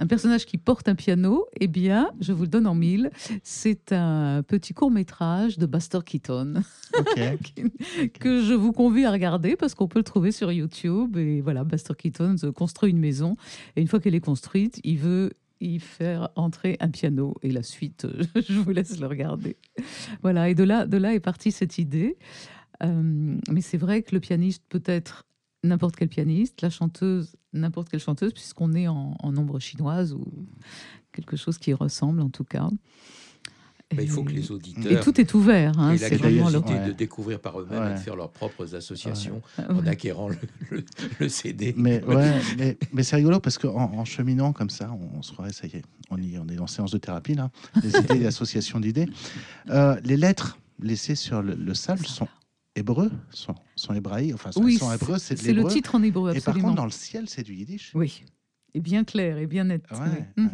[0.00, 3.10] un personnage qui porte un piano, eh bien, je vous le donne en mille,
[3.42, 6.54] c'est un petit court métrage de Buster Keaton.
[8.20, 11.16] Que je vous convie à regarder parce qu'on peut le trouver sur YouTube.
[11.16, 13.34] Et voilà, Buster Keaton construit une maison.
[13.76, 17.34] Et une fois qu'elle est construite, il veut y faire entrer un piano.
[17.42, 19.56] Et la suite, euh, je vous laisse le regarder.
[20.22, 22.16] Voilà, et de là, de là est partie cette idée.
[22.82, 25.24] Euh, mais c'est vrai que le pianiste peut être
[25.64, 30.24] n'importe quel pianiste, la chanteuse n'importe quelle chanteuse, puisqu'on est en, en ombre chinoise ou
[31.12, 32.68] quelque chose qui ressemble en tout cas.
[33.94, 35.78] Bah, il faut Et- que les et auditeurs tout est ouvert.
[35.78, 36.86] Hein, c'est vraiment le- curiosité Ouais.
[36.88, 39.64] de découvrir par eux-mêmes et de faire leurs propres associations Ouais.
[39.70, 40.36] en acquérant le,
[40.70, 40.84] le-
[41.20, 41.72] le CD.
[41.76, 45.32] Mais, ouais, mais, mais c'est rigolo parce qu'en en cheminant comme ça, on, on se
[45.32, 47.50] croirait, ça y est, on, y, on est en séance de thérapie là,
[47.82, 49.06] les idées, l'association d'idées.
[49.70, 52.28] Euh, les lettres laissées sur le, le sable sont
[52.76, 56.40] hébreux, sont, sont hébraïques, enfin sont, Oui, sont hébreux, c'est le titre en hébreu, Et
[56.40, 56.68] par absolument.
[56.68, 57.92] contre, dans le ciel, c'est du yiddish.
[57.94, 58.22] Oui,
[58.74, 59.82] et bien clair et bien net.
[59.90, 60.44] Ouais, oui.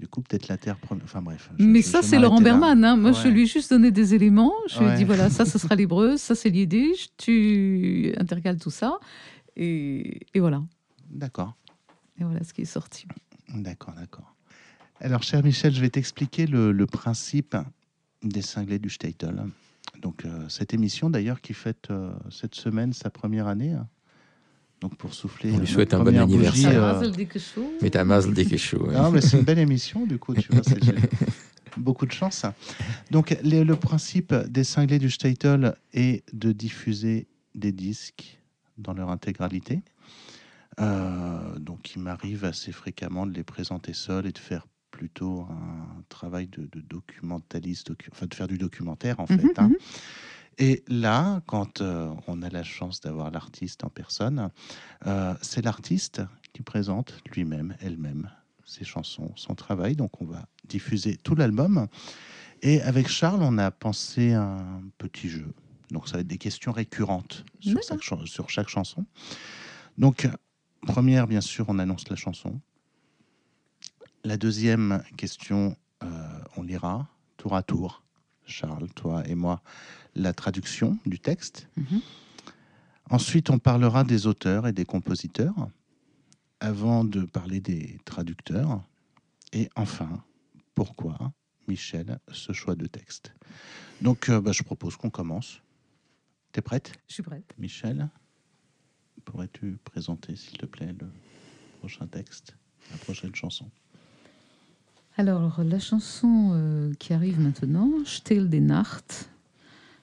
[0.00, 0.78] Du coup, peut-être la terre.
[1.04, 1.50] Enfin bref.
[1.58, 2.40] je- Mais je- ça, c'est Laurent.
[2.40, 2.82] Berman.
[2.84, 2.96] hein.
[2.96, 4.54] Moi, je lui ai juste donné des éléments.
[4.66, 7.08] Je lui ai dit voilà, ça, ce sera l'hébreu, ça, c'est le yiddish.
[7.18, 8.98] Tu intercales tout ça.
[9.56, 10.62] Et, et voilà.
[11.10, 11.54] D'accord.
[12.18, 13.06] Et voilà ce qui est sorti.
[13.54, 14.34] D'accord, d'accord.
[15.00, 17.54] Alors, cher Michel, je vais t'expliquer le, le principe
[18.22, 19.44] des cinglés du Statel.
[20.00, 23.72] Donc, euh, cette émission, d'ailleurs, qui fête euh, cette semaine sa première année.
[23.72, 23.86] hein.
[24.80, 25.52] Donc, pour souffler.
[25.52, 26.82] On lui souhaite un bon anniversaire.
[27.02, 27.12] euh,
[27.82, 28.92] Mais t'as masse des quelque chose.
[28.94, 30.62] Non, mais c'est une belle émission, du coup, tu vois.
[31.76, 32.46] Beaucoup de chance.
[33.10, 38.38] Donc, le principe des cinglés du Statel est de diffuser des disques
[38.78, 39.82] dans leur intégralité.
[40.80, 46.02] Euh, donc, il m'arrive assez fréquemment de les présenter seuls et de faire plutôt un
[46.08, 49.58] travail de, documentaliste, enfin de faire du documentaire en mhm, fait.
[49.58, 49.70] Hein.
[50.60, 54.50] Et là, quand euh, on a la chance d'avoir l'artiste en personne,
[55.06, 56.20] euh, c'est l'artiste
[56.52, 58.30] qui présente lui-même, elle-même,
[58.66, 59.96] ses chansons, son travail.
[59.96, 61.88] Donc on va diffuser tout l'album.
[62.60, 65.50] Et avec Charles, on a pensé un petit jeu.
[65.90, 69.06] Donc ça va être des questions récurrentes sur, sur chaque chanson.
[69.96, 70.28] Donc,
[70.82, 72.60] première, bien sûr, on annonce la chanson.
[74.24, 76.06] La deuxième question, euh,
[76.58, 78.02] on lira tour à tour,
[78.50, 79.62] Charles, toi et moi,
[80.14, 81.68] la traduction du texte.
[81.76, 82.00] Mhm.
[83.10, 85.68] Ensuite, on parlera des auteurs et des compositeurs,
[86.60, 88.82] avant de parler des traducteurs.
[89.52, 90.22] Et enfin,
[90.74, 91.32] pourquoi,
[91.66, 93.32] Michel, ce choix de texte?
[94.00, 95.60] Donc, euh, bah, je propose qu'on commence.
[96.52, 96.92] T'es prête?
[97.08, 97.54] Je suis prête.
[97.58, 98.08] Michel,
[99.24, 101.08] pourrais-tu présenter, s'il te plaît, le
[101.78, 102.56] prochain texte,
[102.90, 103.70] la prochaine chanson?
[105.20, 109.28] Alors, la chanson euh, qui arrive maintenant, Still des Nacht,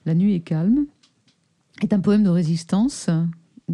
[0.06, 0.86] La nuit est calme,
[1.82, 3.10] est un poème de résistance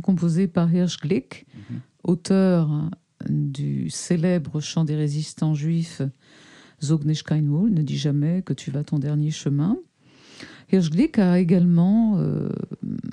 [0.03, 1.79] composé par Hirsch Glick, mhm.
[2.05, 2.89] auteur
[3.27, 6.01] du célèbre chant des résistants juifs
[6.81, 9.77] Zog ne dis jamais que tu vas ton dernier chemin.
[10.71, 12.47] Hirschglick a également, euh,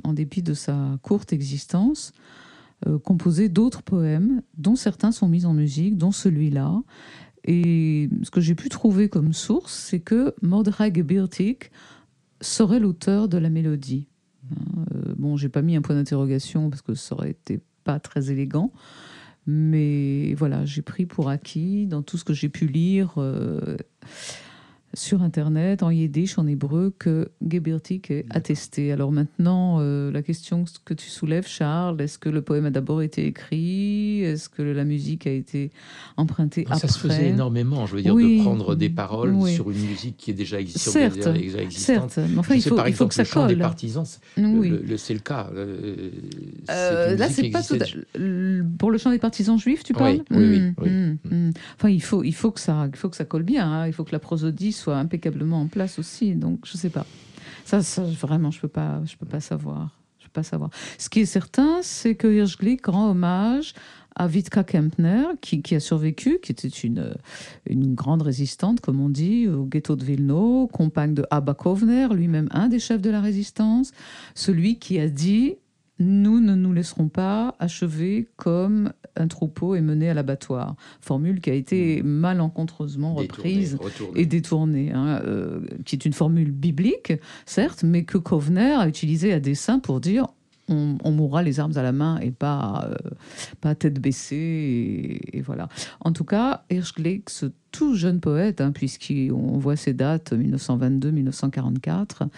[0.04, 2.12] en dépit de sa courte existence,
[2.86, 6.80] euh, composé d'autres poèmes, dont certains sont mis en musique, dont celui-là.
[7.44, 11.70] Et ce que j'ai pu trouver comme source, c'est que Mordechai Gebirtik
[12.40, 14.08] serait l'auteur de la mélodie.
[14.50, 17.98] Hein, euh, bon, j'ai pas mis un point d'interrogation parce que ça aurait été pas
[17.98, 18.72] très élégant,
[19.46, 23.14] mais voilà, j'ai pris pour acquis dans tout ce que j'ai pu lire
[24.94, 28.90] sur Internet, en yiddish, en hébreu, que Gebirtik est attesté.
[28.90, 33.00] Alors maintenant, euh, la question que tu soulèves, Charles, est-ce que le poème a d'abord
[33.00, 34.22] été écrit?
[34.22, 35.70] Est-ce que la musique a été
[36.16, 39.80] empruntée après Ça se faisait énormément, je veux dire, de prendre des paroles sur une
[39.80, 40.92] musique qui est déjà, existante.
[41.70, 45.20] certes, Mais enfin, il faut, par exemple, que ça le chant des partisans, c'est le,
[45.20, 45.50] cas.
[45.54, 46.10] Euh,
[46.70, 47.78] euh, là, c'est pas tout...
[48.78, 50.22] Pour le chant des partisans juifs, tu parles?
[50.30, 51.50] Oui, oui, mmh, mmh, mmh.
[51.76, 53.70] Enfin, il faut, il, faut que ça, il faut que ça colle bien.
[53.70, 53.86] Hein.
[53.86, 56.34] Il faut que la prosodie soit impeccablement en place aussi.
[56.34, 57.06] Donc, je sais pas.
[57.64, 59.90] Ça, ça vraiment, je peux pas, je peux pas savoir.
[60.18, 60.70] Je peux pas savoir.
[60.98, 63.74] Ce qui est certain, c'est que Hirschglick rend hommage
[64.16, 67.14] à Witka Kempner, qui, qui, a survécu, qui était une,
[67.66, 72.48] une grande résistante, comme on dit, au ghetto de Vilno, compagne de Abba Kovner, lui-même
[72.50, 73.92] un des chefs de la résistance,
[74.34, 75.56] celui qui a dit
[76.00, 80.74] nous ne nous laisserons pas achever comme un troupeau est mené à l'abattoir.
[81.00, 82.06] Formule qui a été hmm.
[82.06, 83.78] malencontreusement reprise
[84.16, 87.12] et détournée, hein, euh, qui est une formule biblique,
[87.46, 90.26] certes, mais que Kovner a utilisée à dessein pour dire
[90.70, 92.94] on, mourra les armes à la main et pas, euh,
[93.60, 95.20] pas tête baissée.
[95.32, 95.68] Et, voilà.
[96.00, 102.28] En tout cas, Hirschgleck, ce tout jeune poète, hein, puisqu'on voit ses dates 1922-1944,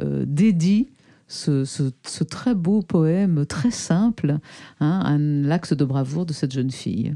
[0.00, 0.90] euh, dédie
[1.28, 4.38] ce, très beau poème, très simple,
[4.80, 7.14] hein, un axe de bravoure de cette jeune fille.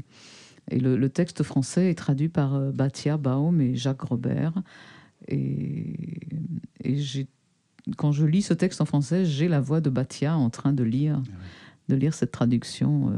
[0.69, 4.53] Et le, texte français est traduit par euh, Batia Baum et Jacques Robert.
[5.27, 5.95] Et,
[7.95, 10.83] quand je lis ce texte en français, j'ai la voix de Batia en train de
[10.83, 11.37] lire, ah
[11.87, 13.11] de lire cette traduction.
[13.11, 13.15] Euh,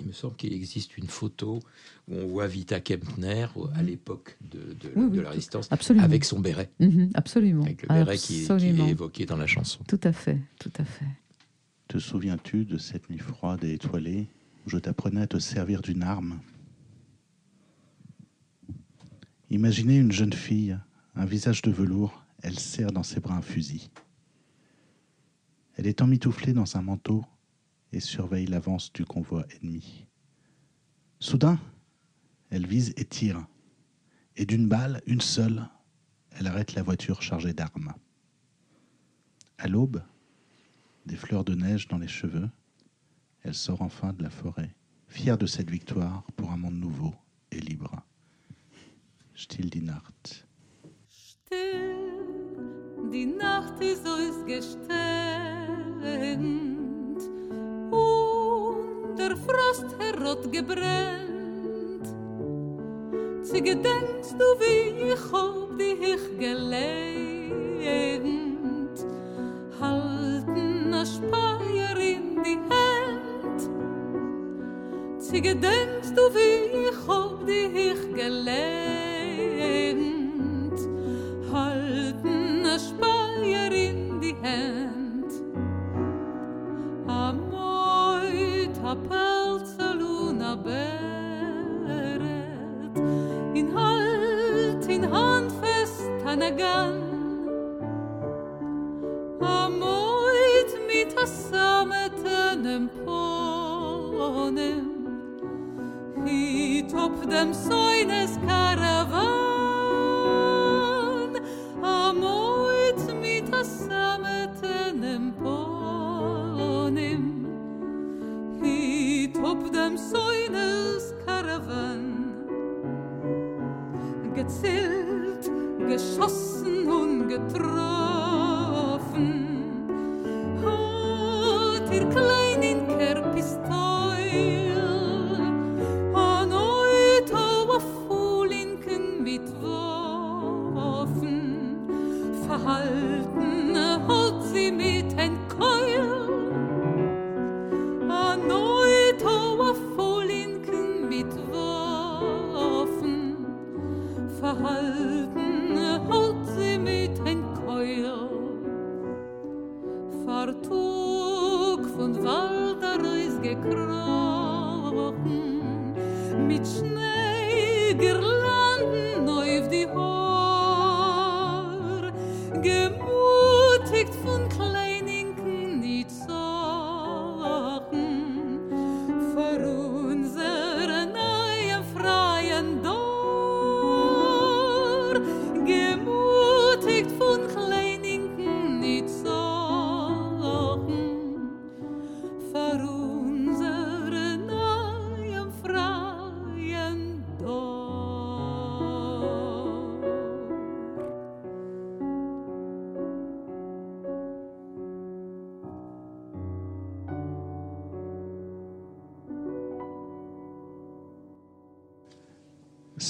[0.00, 1.60] il me semble qu'il existe une photo
[2.08, 3.86] où on voit Vita Kempner à mhm.
[3.86, 6.70] l'époque de, la résistance avec son béret.
[6.80, 7.64] Mhm, absolument.
[7.64, 9.80] Avec le béret qui, est évoqué dans la chanson.
[9.88, 11.06] Tout à fait, tout à fait.
[11.88, 14.28] Te souviens-tu de cette nuit froide et étoilée
[14.66, 16.40] où je t'apprenais à te servir d'une arme?
[19.50, 20.78] Imaginez une jeune fille,
[21.14, 23.90] un visage de velours, elle serre dans ses bras un fusil.
[25.76, 27.24] Elle est emmitouflée dans un manteau
[27.92, 30.06] et surveille l'avance du convoi ennemi.
[31.20, 31.58] Soudain,
[32.50, 33.46] elle vise et tire,
[34.36, 35.68] et d'une balle, une seule,
[36.30, 37.92] elle arrête la voiture chargée d'armes.
[39.58, 40.02] À l'aube,
[41.06, 42.48] des fleurs de neige dans les cheveux,
[43.42, 44.74] elle sort enfin de la forêt,
[45.08, 47.14] fière de cette victoire pour un monde nouveau
[47.50, 48.02] et libre.
[49.34, 50.46] Still die Nacht.
[51.08, 54.06] Still, die Nacht ist
[59.18, 62.06] der Frost herrot gebrennt.
[63.42, 67.46] Sie gedenkst du, wie ich hab dich gelehnt,
[69.80, 73.60] halten a Speier in die Hand.
[75.18, 78.68] Sie gedenkst du, wie ich hab dich gelehnt,
[82.68, 83.07] a Speyer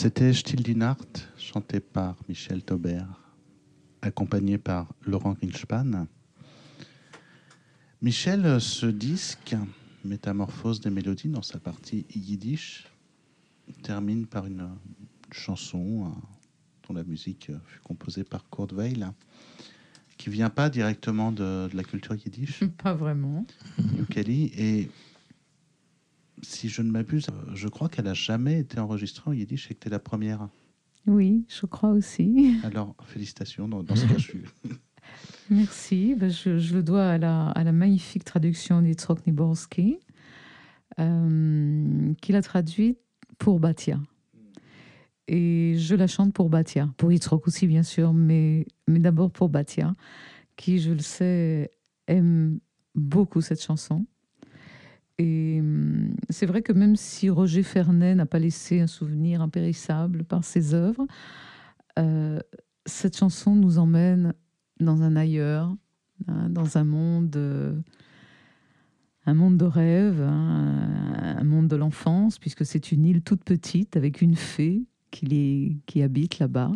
[0.08, 0.78] C'était Stille
[1.36, 3.20] chanté par Michel Taubert,
[4.00, 6.06] accompagné par Laurent Greenspan.
[8.00, 9.54] Michel, ce disque,
[10.06, 12.86] Métamorphose des mélodies, dans sa partie yiddish,
[13.82, 14.70] termine par une
[15.30, 16.08] chanson euh,
[16.88, 19.12] dont la musique fut composée par Kurt Weill,
[20.16, 23.44] qui vient pas directement de, de la culture yiddish, Pas vraiment.
[23.98, 24.90] Yukali, et
[26.42, 29.74] si je ne m'abuse, euh, je crois qu'elle a jamais été enregistrée en yiddish et
[29.74, 30.48] que tu es la première.
[31.06, 32.56] Oui, je crois aussi.
[32.62, 34.42] Alors, félicitations, dans, dans ce cas, je suis...
[35.50, 36.14] Merci.
[36.14, 39.98] Ben, je, je le dois à la, à la magnifique traduction d'Yitzhak Niborski,
[40.98, 42.98] euh, qu'il a traduite
[43.38, 44.00] pour Batia.
[45.26, 49.48] Et je la chante pour Batia, pour Yitzhak aussi, bien sûr, mais, mais d'abord pour
[49.48, 49.94] Batia,
[50.56, 51.70] qui, je le sais,
[52.06, 52.58] aime
[52.94, 54.06] beaucoup cette chanson.
[55.18, 60.24] Et hum, c'est vrai que même si Roger Fernet n'a pas laissé un souvenir impérissable
[60.24, 61.06] par ses œuvres,
[61.98, 62.38] euh,
[62.86, 64.34] cette chanson nous emmène
[64.80, 65.74] dans un ailleurs,
[66.28, 67.78] hein, dans un monde, euh,
[69.26, 73.96] un monde de rêve, hein, un monde de l'enfance, puisque c'est une île toute petite
[73.96, 76.72] avec une fée qui, qui habite là-bas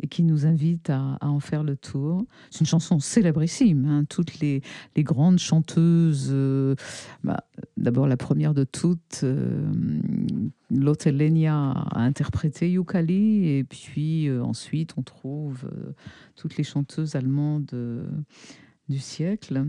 [0.00, 2.24] et qui nous invite à, en faire le tour.
[2.50, 3.84] C'est une chanson célébrissime.
[3.86, 4.62] hein, toutes les,
[4.98, 6.74] grandes chanteuses, euh,
[7.22, 7.44] bah,
[7.76, 9.70] d'abord la première de toutes, euh,
[10.70, 15.92] Lotte Lenya a interprété Yukali, et puis euh, ensuite on trouve euh,
[16.36, 17.74] toutes les chanteuses allemandes
[18.88, 19.66] du siècle.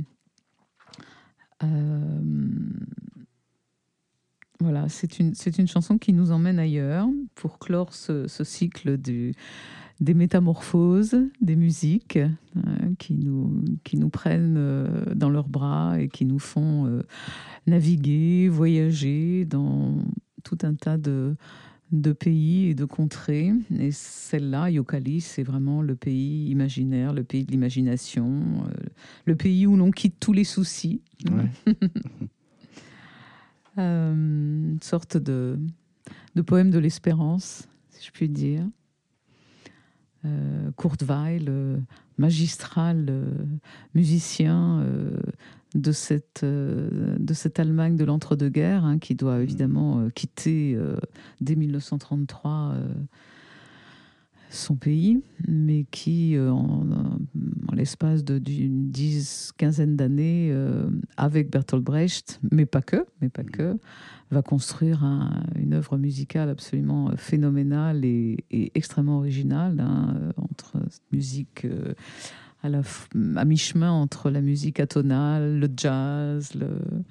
[4.59, 9.33] Voilà, c'est une, une chanson qui nous emmène ailleurs pour clore ce cycle du,
[10.01, 12.59] des métamorphoses, des musiques euh,
[12.97, 17.03] qui, nous, qui nous prennent euh, dans leurs bras et qui nous font euh,
[17.67, 20.03] naviguer, voyager dans
[20.43, 21.35] tout un tas de,
[21.91, 23.53] de pays et de contrées.
[23.77, 28.71] Et celle-là, Yokali, c'est vraiment le pays imaginaire, le pays de l'imagination, euh,
[29.25, 31.01] le pays où l'on quitte tous les soucis.
[31.29, 31.75] Ouais.
[33.77, 35.57] Une sorte de,
[36.35, 38.65] de poème de l'espérance, si je puis dire.
[40.25, 41.77] Euh, Kurt Weill, euh,
[42.17, 43.25] magistral euh,
[43.95, 44.85] musicien
[45.73, 50.77] de, cette, de cette Allemagne de l'entre-deux-guerres, hein, qui doit évidemment euh, quitter
[51.39, 52.87] dès 1933 euh,
[54.51, 57.10] son pays, mais qui, en, en
[57.81, 63.79] l'espace d'une dix, quinzaine d'années, euh, avec Bertolt Brecht, mais pas que, mais pas que,
[64.29, 68.37] va construire un- une œuvre musicale absolument euh, phénoménale et,
[68.75, 70.77] extrêmement originale, hein, euh, entre
[71.11, 71.65] musique
[72.61, 72.69] à,
[73.45, 77.03] mi-chemin entre la musique atonale, le jazz, le-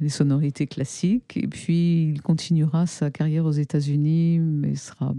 [0.00, 1.36] les sonorités classiques.
[1.36, 5.14] Et puis, il continuera sa carrière aux États-Unis, mais sera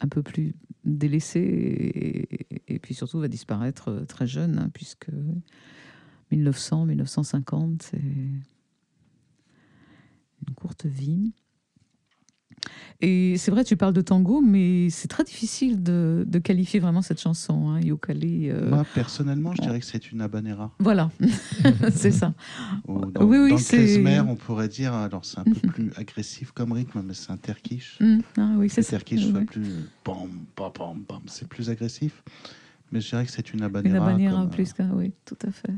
[0.00, 5.08] un peu plus délaissé et, et puis surtout va disparaître euh, très jeune, hein, puisque
[6.30, 8.42] 1900, 1950, c'est une
[10.54, 11.32] courte vie.
[13.00, 17.02] Et c'est vrai, tu parles de tango, mais c'est très difficile de, de qualifier vraiment
[17.02, 18.50] cette chanson, hein, Yokali.
[18.50, 20.72] euh, Moi, personnellement, je dirais que c'est une habanera.
[20.78, 21.10] Voilà,
[21.94, 22.32] c'est ça.
[22.88, 26.52] Ou dans, Oui, oui, dans klezmer, on pourrait dire, alors c'est un peu plus agressif
[26.52, 27.98] comme rythme, mais c'est un terkish.
[28.00, 28.90] Mm, ah oui, c'est ça.
[28.92, 29.30] terkish Ouais.
[29.32, 29.72] soit plus
[30.04, 30.16] bam,
[30.56, 32.22] bam, bam, bam, c'est plus agressif.
[32.92, 35.50] Mais je dirais que c'est une Une habanera, habanera comme, plus qu'un, oui, tout à
[35.50, 35.72] fait.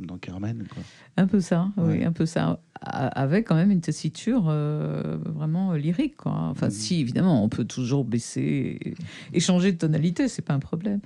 [0.00, 0.64] Euh, comme dans Carmen.
[0.72, 0.82] Quoi.
[1.16, 2.60] Un peu ça, oui, un peu ça.
[2.82, 6.32] Avec quand même une tessiture euh, vraiment lyrique, quoi.
[6.50, 6.72] Enfin, Mhm.
[6.72, 8.94] si, évidemment, on peut toujours baisser et,
[9.34, 11.00] et changer de tonalité, c'est pas un problème.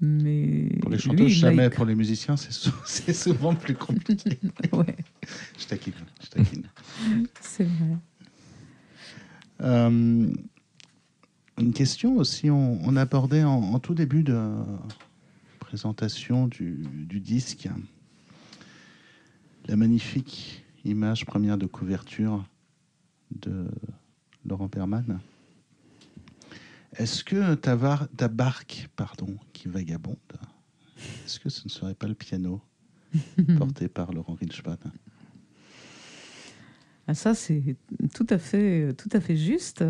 [0.00, 1.70] Mais Pour les lui, chanteuses, il a- jamais.
[1.70, 4.38] Pour les musiciens, c'est sou- c'est souvent plus compliqué.
[4.72, 4.96] Ouais,
[5.58, 5.92] je taquine.
[6.22, 6.62] Je taquine.
[7.40, 7.96] c'est vrai.
[9.62, 10.28] Euh,
[11.58, 14.38] une question aussi, on, on abordait en, en tout début de
[15.58, 17.68] présentation du, du disque
[19.68, 22.44] la magnifique image première de couverture
[23.30, 23.66] de
[24.46, 25.20] Laurent Perman.
[26.96, 30.16] Est-ce que ta, var- ta barque, pardon, qui vagabonde,
[31.24, 32.60] est-ce que ce ne serait pas le piano
[33.58, 34.78] porté par Laurent Rinchman
[37.06, 37.76] Ah, ça, c'est
[38.14, 39.84] tout à fait, tout à fait juste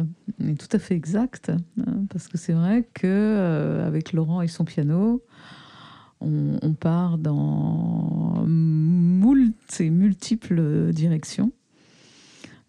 [0.45, 4.49] et tout à fait exact, hein, parce que c'est vrai que euh, avec Laurent et
[4.49, 5.22] son piano,
[6.20, 8.45] on, on part dans
[9.29, 11.53] moult et multiples directions.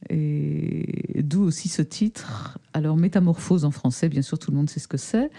[0.09, 2.57] Et d'où aussi ce titre.
[2.73, 5.29] Alors, métamorphose en français, bien sûr, tout le monde sait ce que c'est.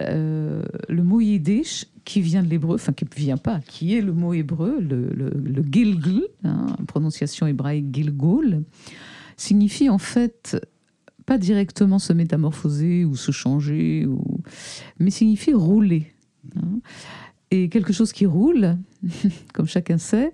[0.00, 4.00] Euh, le mot yiddish, qui vient de l'hébreu, enfin qui ne vient pas, qui est
[4.00, 8.62] le mot hébreu, le, le, gilgul, hein, prononciation hébraïque gilgul,
[9.36, 10.56] signifie en fait
[11.26, 14.06] pas directement se métamorphoser ou se changer,
[14.98, 16.06] mais signifie rouler.
[16.56, 16.80] hein.
[17.50, 18.76] Et quelque chose qui roule,
[19.54, 20.32] comme chacun sait,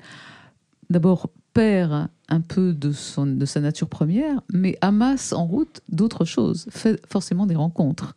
[0.90, 6.24] d'abord perd un peu de, son, de sa nature première, mais amasse en route d'autres
[6.24, 8.14] choses, fait forcément des rencontres.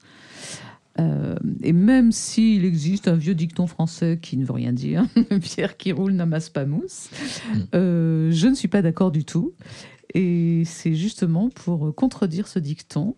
[1.00, 5.06] Euh, et même s'il existe un vieux dicton français qui ne veut rien dire,
[5.41, 7.10] Pierre qui roule n'amasse pas mousse,
[7.74, 9.54] euh, je ne suis pas d'accord du tout.
[10.14, 13.16] Et c'est justement pour contredire ce dicton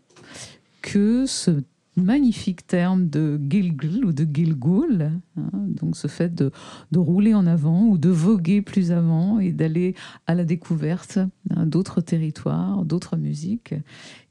[0.81, 1.63] que ce
[1.97, 6.51] magnifique terme de gilgul ou de gilgul, hein, donc ce fait de,
[6.95, 9.95] rouler en avant ou de voguer plus avant et d'aller
[10.27, 11.19] à la découverte
[11.49, 13.75] hein, d'autres territoires, d'autres musiques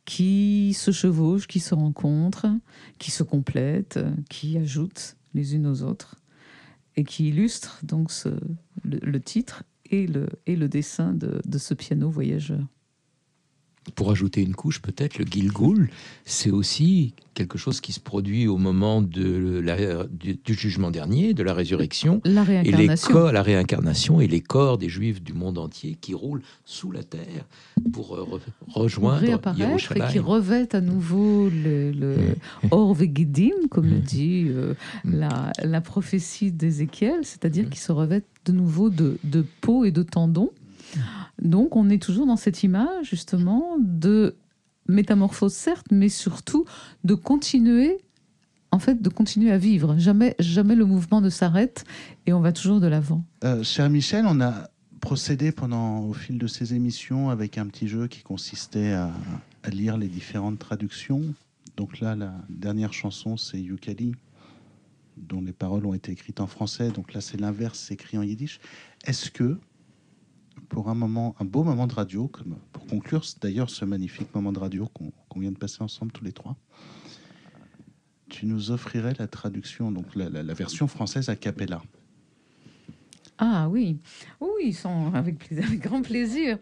[0.07, 2.49] qui se chevauchent, qui se rencontrent,
[2.99, 6.17] qui se complètent, qui ajoutent les unes aux autres
[6.97, 8.11] et qui illustrent donc
[8.85, 12.67] le, titre et le, dessin de, de ce piano voyageur.
[13.95, 15.89] Pour ajouter une couche, peut-être, le Gilgul,
[16.27, 21.33] c'est aussi quelque chose qui se produit au moment de la- du, du jugement dernier,
[21.33, 23.13] de la résurrection, La et les réincarnation.
[23.13, 27.03] corps, la réincarnation et les corps des Juifs du monde entier qui roulent sous la
[27.03, 27.47] terre
[27.93, 32.17] pour euh, re- rejoindre réapparaître et qui revêtent à nouveau le, le
[32.71, 32.95] Or
[33.71, 34.75] comme le dit euh,
[35.05, 40.03] la, la prophétie d'Ézéchiel, c'est-à-dire qu'ils se revêtent de nouveau de, de peau et de
[40.03, 40.51] tendons.
[41.41, 44.37] Donc on est toujours dans cette image justement de
[44.89, 46.65] métamorphose certes, mais surtout
[47.05, 47.99] de continuer
[48.73, 49.99] en fait de continuer à vivre.
[49.99, 51.85] Jamais, jamais le mouvement ne s'arrête
[52.27, 53.25] et on va toujours de l'avant.
[53.45, 54.69] Euh, cher Michel, on a
[55.01, 59.11] procédé pendant au fil de ces émissions avec un petit jeu qui consistait à,
[59.71, 61.23] lire les différentes traductions.
[61.77, 64.15] Donc là, la dernière chanson, c'est Yukali,
[65.17, 66.91] dont les paroles ont été écrites en français.
[66.91, 68.61] Donc là, c'est l'inverse, c'est écrit en yiddish.
[69.05, 69.59] Est-ce que,
[70.71, 74.53] pour un moment, un beau moment de radio, comme pour conclure d'ailleurs ce magnifique moment
[74.53, 76.57] de radio qu'on vient de passer ensemble tous les trois,
[78.31, 81.83] tu nous offrirais la traduction, donc la, version française a cappella.
[83.37, 83.99] Ah oui,
[84.41, 86.59] oui, sans, avec, plaisir, avec grand plaisir.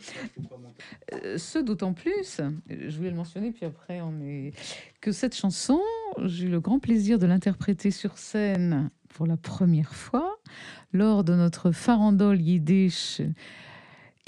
[1.12, 4.52] Euh, ce d'autant plus, je voulais le mentionner, puis après on est
[5.00, 5.80] que cette chanson,
[6.24, 10.38] j'ai eu le grand plaisir de l'interpréter sur scène pour la première fois
[10.92, 13.20] lors de notre farandole yiddish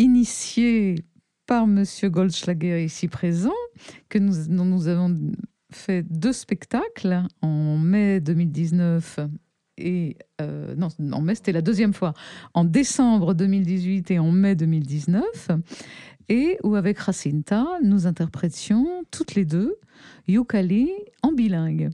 [0.00, 1.04] initié
[1.46, 3.52] par Monsieur Goldschlager ici présent,
[4.08, 5.14] que nous, dont nous avons
[5.70, 9.20] fait deux spectacles en mai 2019
[9.76, 12.14] et euh, non, en mai c'était la deuxième fois,
[12.54, 15.50] en décembre 2018 et en mai 2019,
[16.28, 19.76] et où avec Jacinta nous interprétions toutes les deux
[20.28, 20.90] Yukali
[21.22, 21.90] en bilingue.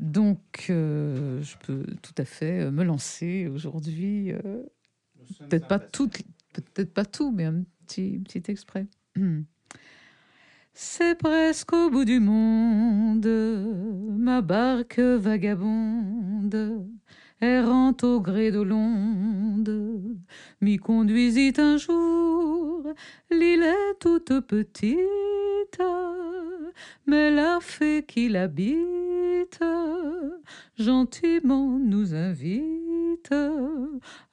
[0.00, 4.32] Donc, euh, je peux tout à fait me lancer aujourd'hui.
[4.32, 4.62] euh,
[5.48, 6.10] peut-être pas tout,
[6.60, 8.42] peut-être pas tout, mais un petit, petit.
[10.74, 13.26] C'est presque au bout du monde,
[14.16, 16.88] ma barque vagabonde,
[17.42, 20.16] errant au gré de l'onde,
[20.62, 22.86] m'y conduisit un jour.
[23.30, 25.82] L'île est toute petite,
[27.06, 29.60] mais la fée qui l'habite
[30.78, 33.34] gentiment nous invite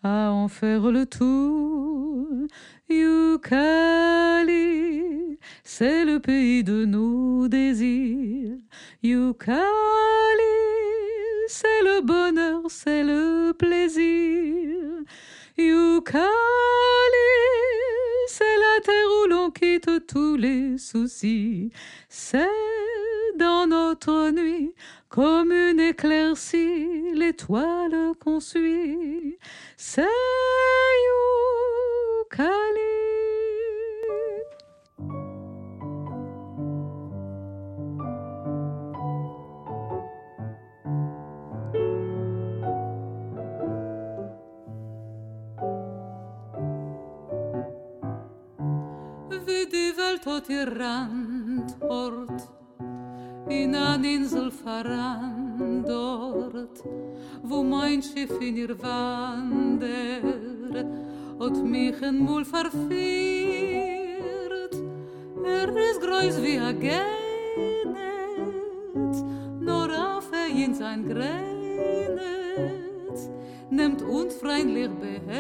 [0.03, 2.47] à en faire le tour.
[2.89, 4.57] Yukali,
[5.63, 8.57] c'est le pays de nos désirs.
[9.03, 9.61] Yukali,
[11.47, 14.75] c'est le bonheur, c'est le plaisir.
[15.57, 16.25] Yukali,
[18.29, 21.71] c'est la terre où l'on quitte tous les soucis.
[22.09, 22.45] C'est
[23.37, 24.75] dans notre nuit,
[25.09, 29.39] comme une éclaircie, l'étoile qu'on suit.
[50.49, 52.47] Ihr Rand hort,
[53.49, 56.83] in an Insel voran dort,
[57.43, 60.21] wo mein Schiff in ihr Wander
[61.39, 62.89] hat mich ein Mul verführt.
[65.45, 67.05] Er ist groß wie a Genet,
[69.59, 71.39] nur auf er in sein Grenet,
[73.69, 75.37] nimmt uns freundlich behemes,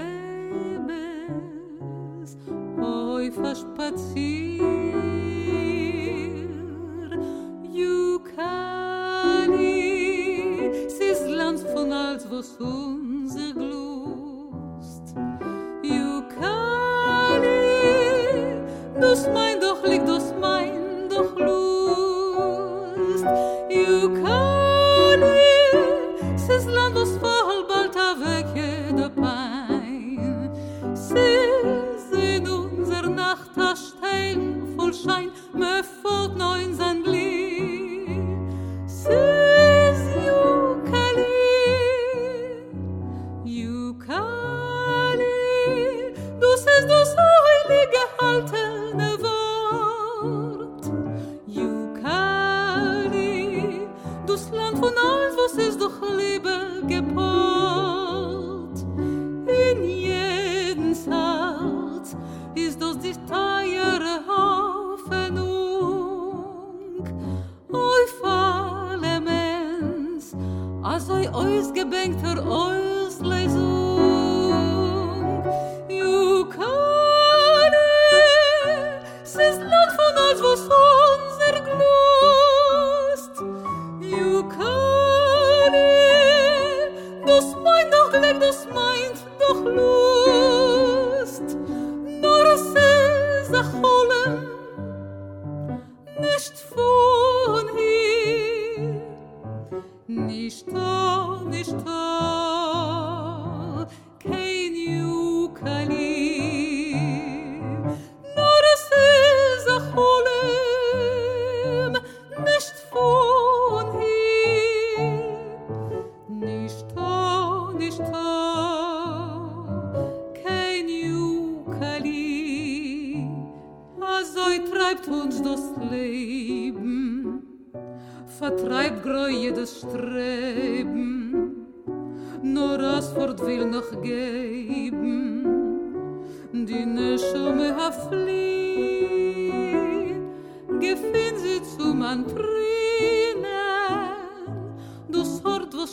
[2.81, 4.68] oi verspazier.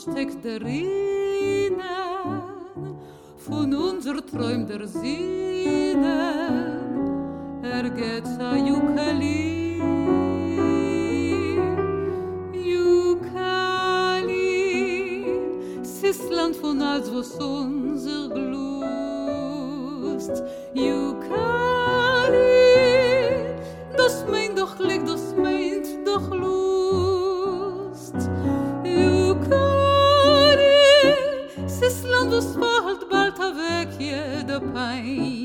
[0.02, 1.80] Steckt darin,
[3.36, 6.04] von unser Träum der Sinnen,
[7.62, 9.80] er geht a Yukali.
[12.72, 13.84] Yukali,
[15.82, 18.82] sis Land von als was unser Glust.
[20.74, 22.36] Yukali,
[23.96, 26.65] das meint doch Glück, das meint doch Lust.
[34.72, 35.35] pain.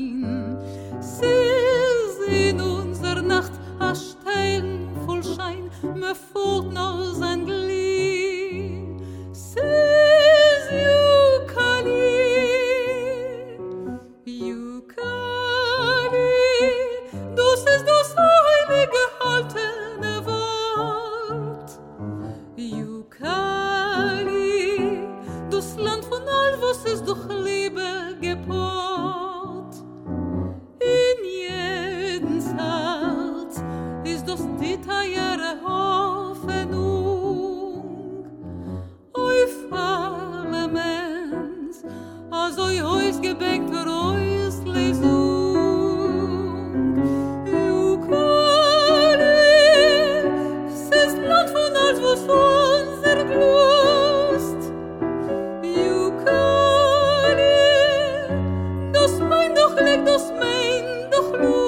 [59.54, 61.61] doch leg das mein, doch nur.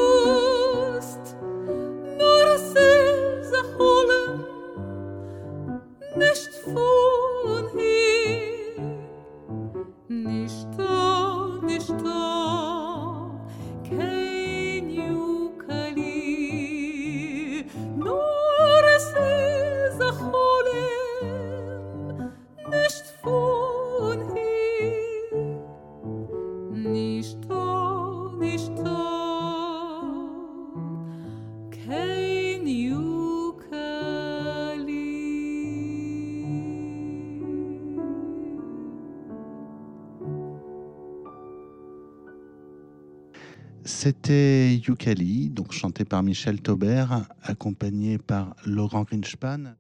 [44.87, 49.75] Yukali, donc chanté par Michel Taubert, accompagné par Laurent Grinspan.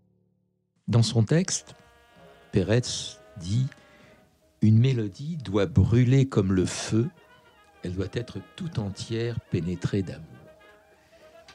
[0.89, 1.75] Dans son texte,
[2.53, 3.67] Peretz dit
[4.63, 7.09] Une mélodie doit brûler comme le feu,
[7.83, 10.25] elle doit être tout entière pénétrée d'amour.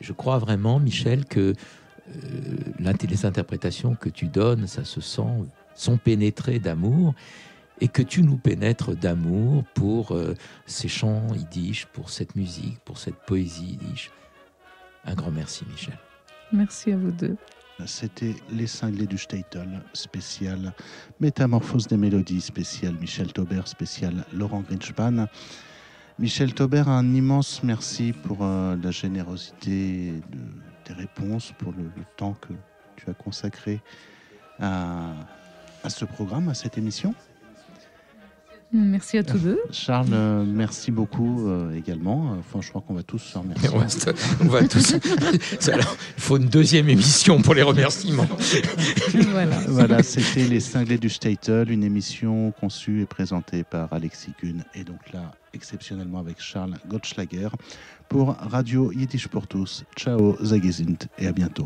[0.02, 1.54] Je crois vraiment, Michel, que
[2.10, 5.46] euh, les interprétations que tu donnes, ça se sent,
[5.76, 7.14] sont pénétrées d'amour
[7.82, 12.98] et que tu nous pénètres d'amour pour euh, ces chants yiddish, pour cette musique, pour
[12.98, 14.12] cette poésie yiddish.
[15.06, 15.98] Un grand merci, Michel.
[16.52, 17.38] Merci à vous deux.
[17.86, 20.74] C'était Les Cinglés du Statel, spécial
[21.22, 25.28] Métamorphose des Mélodies, spécial Michel Taubert, spécial Laurent Grinspan.
[26.18, 30.40] Michel Taubert, un immense merci pour euh, la générosité de
[30.84, 32.52] tes réponses, pour le, temps que
[32.98, 33.80] tu as consacré
[34.60, 35.16] à
[35.88, 37.16] ce programme, à cette émission.
[38.72, 39.60] Merci à tous deux.
[39.72, 42.36] Charles, euh, merci beaucoup euh, également.
[42.40, 43.70] Enfin, je crois qu'on va tous se remercier.
[44.42, 44.94] on va tous.
[45.68, 48.28] il faut une deuxième émission pour les remerciements.
[49.32, 54.64] voilà, voilà c'était Les Cinglés du Statel, une émission conçue et présentée par Alexis Kuhn
[54.76, 57.50] et donc là, exceptionnellement avec Charles Gottschlager
[58.08, 59.84] pour Radio Yiddish pour tous.
[59.98, 61.66] Ciao, Zagezint et à bientôt.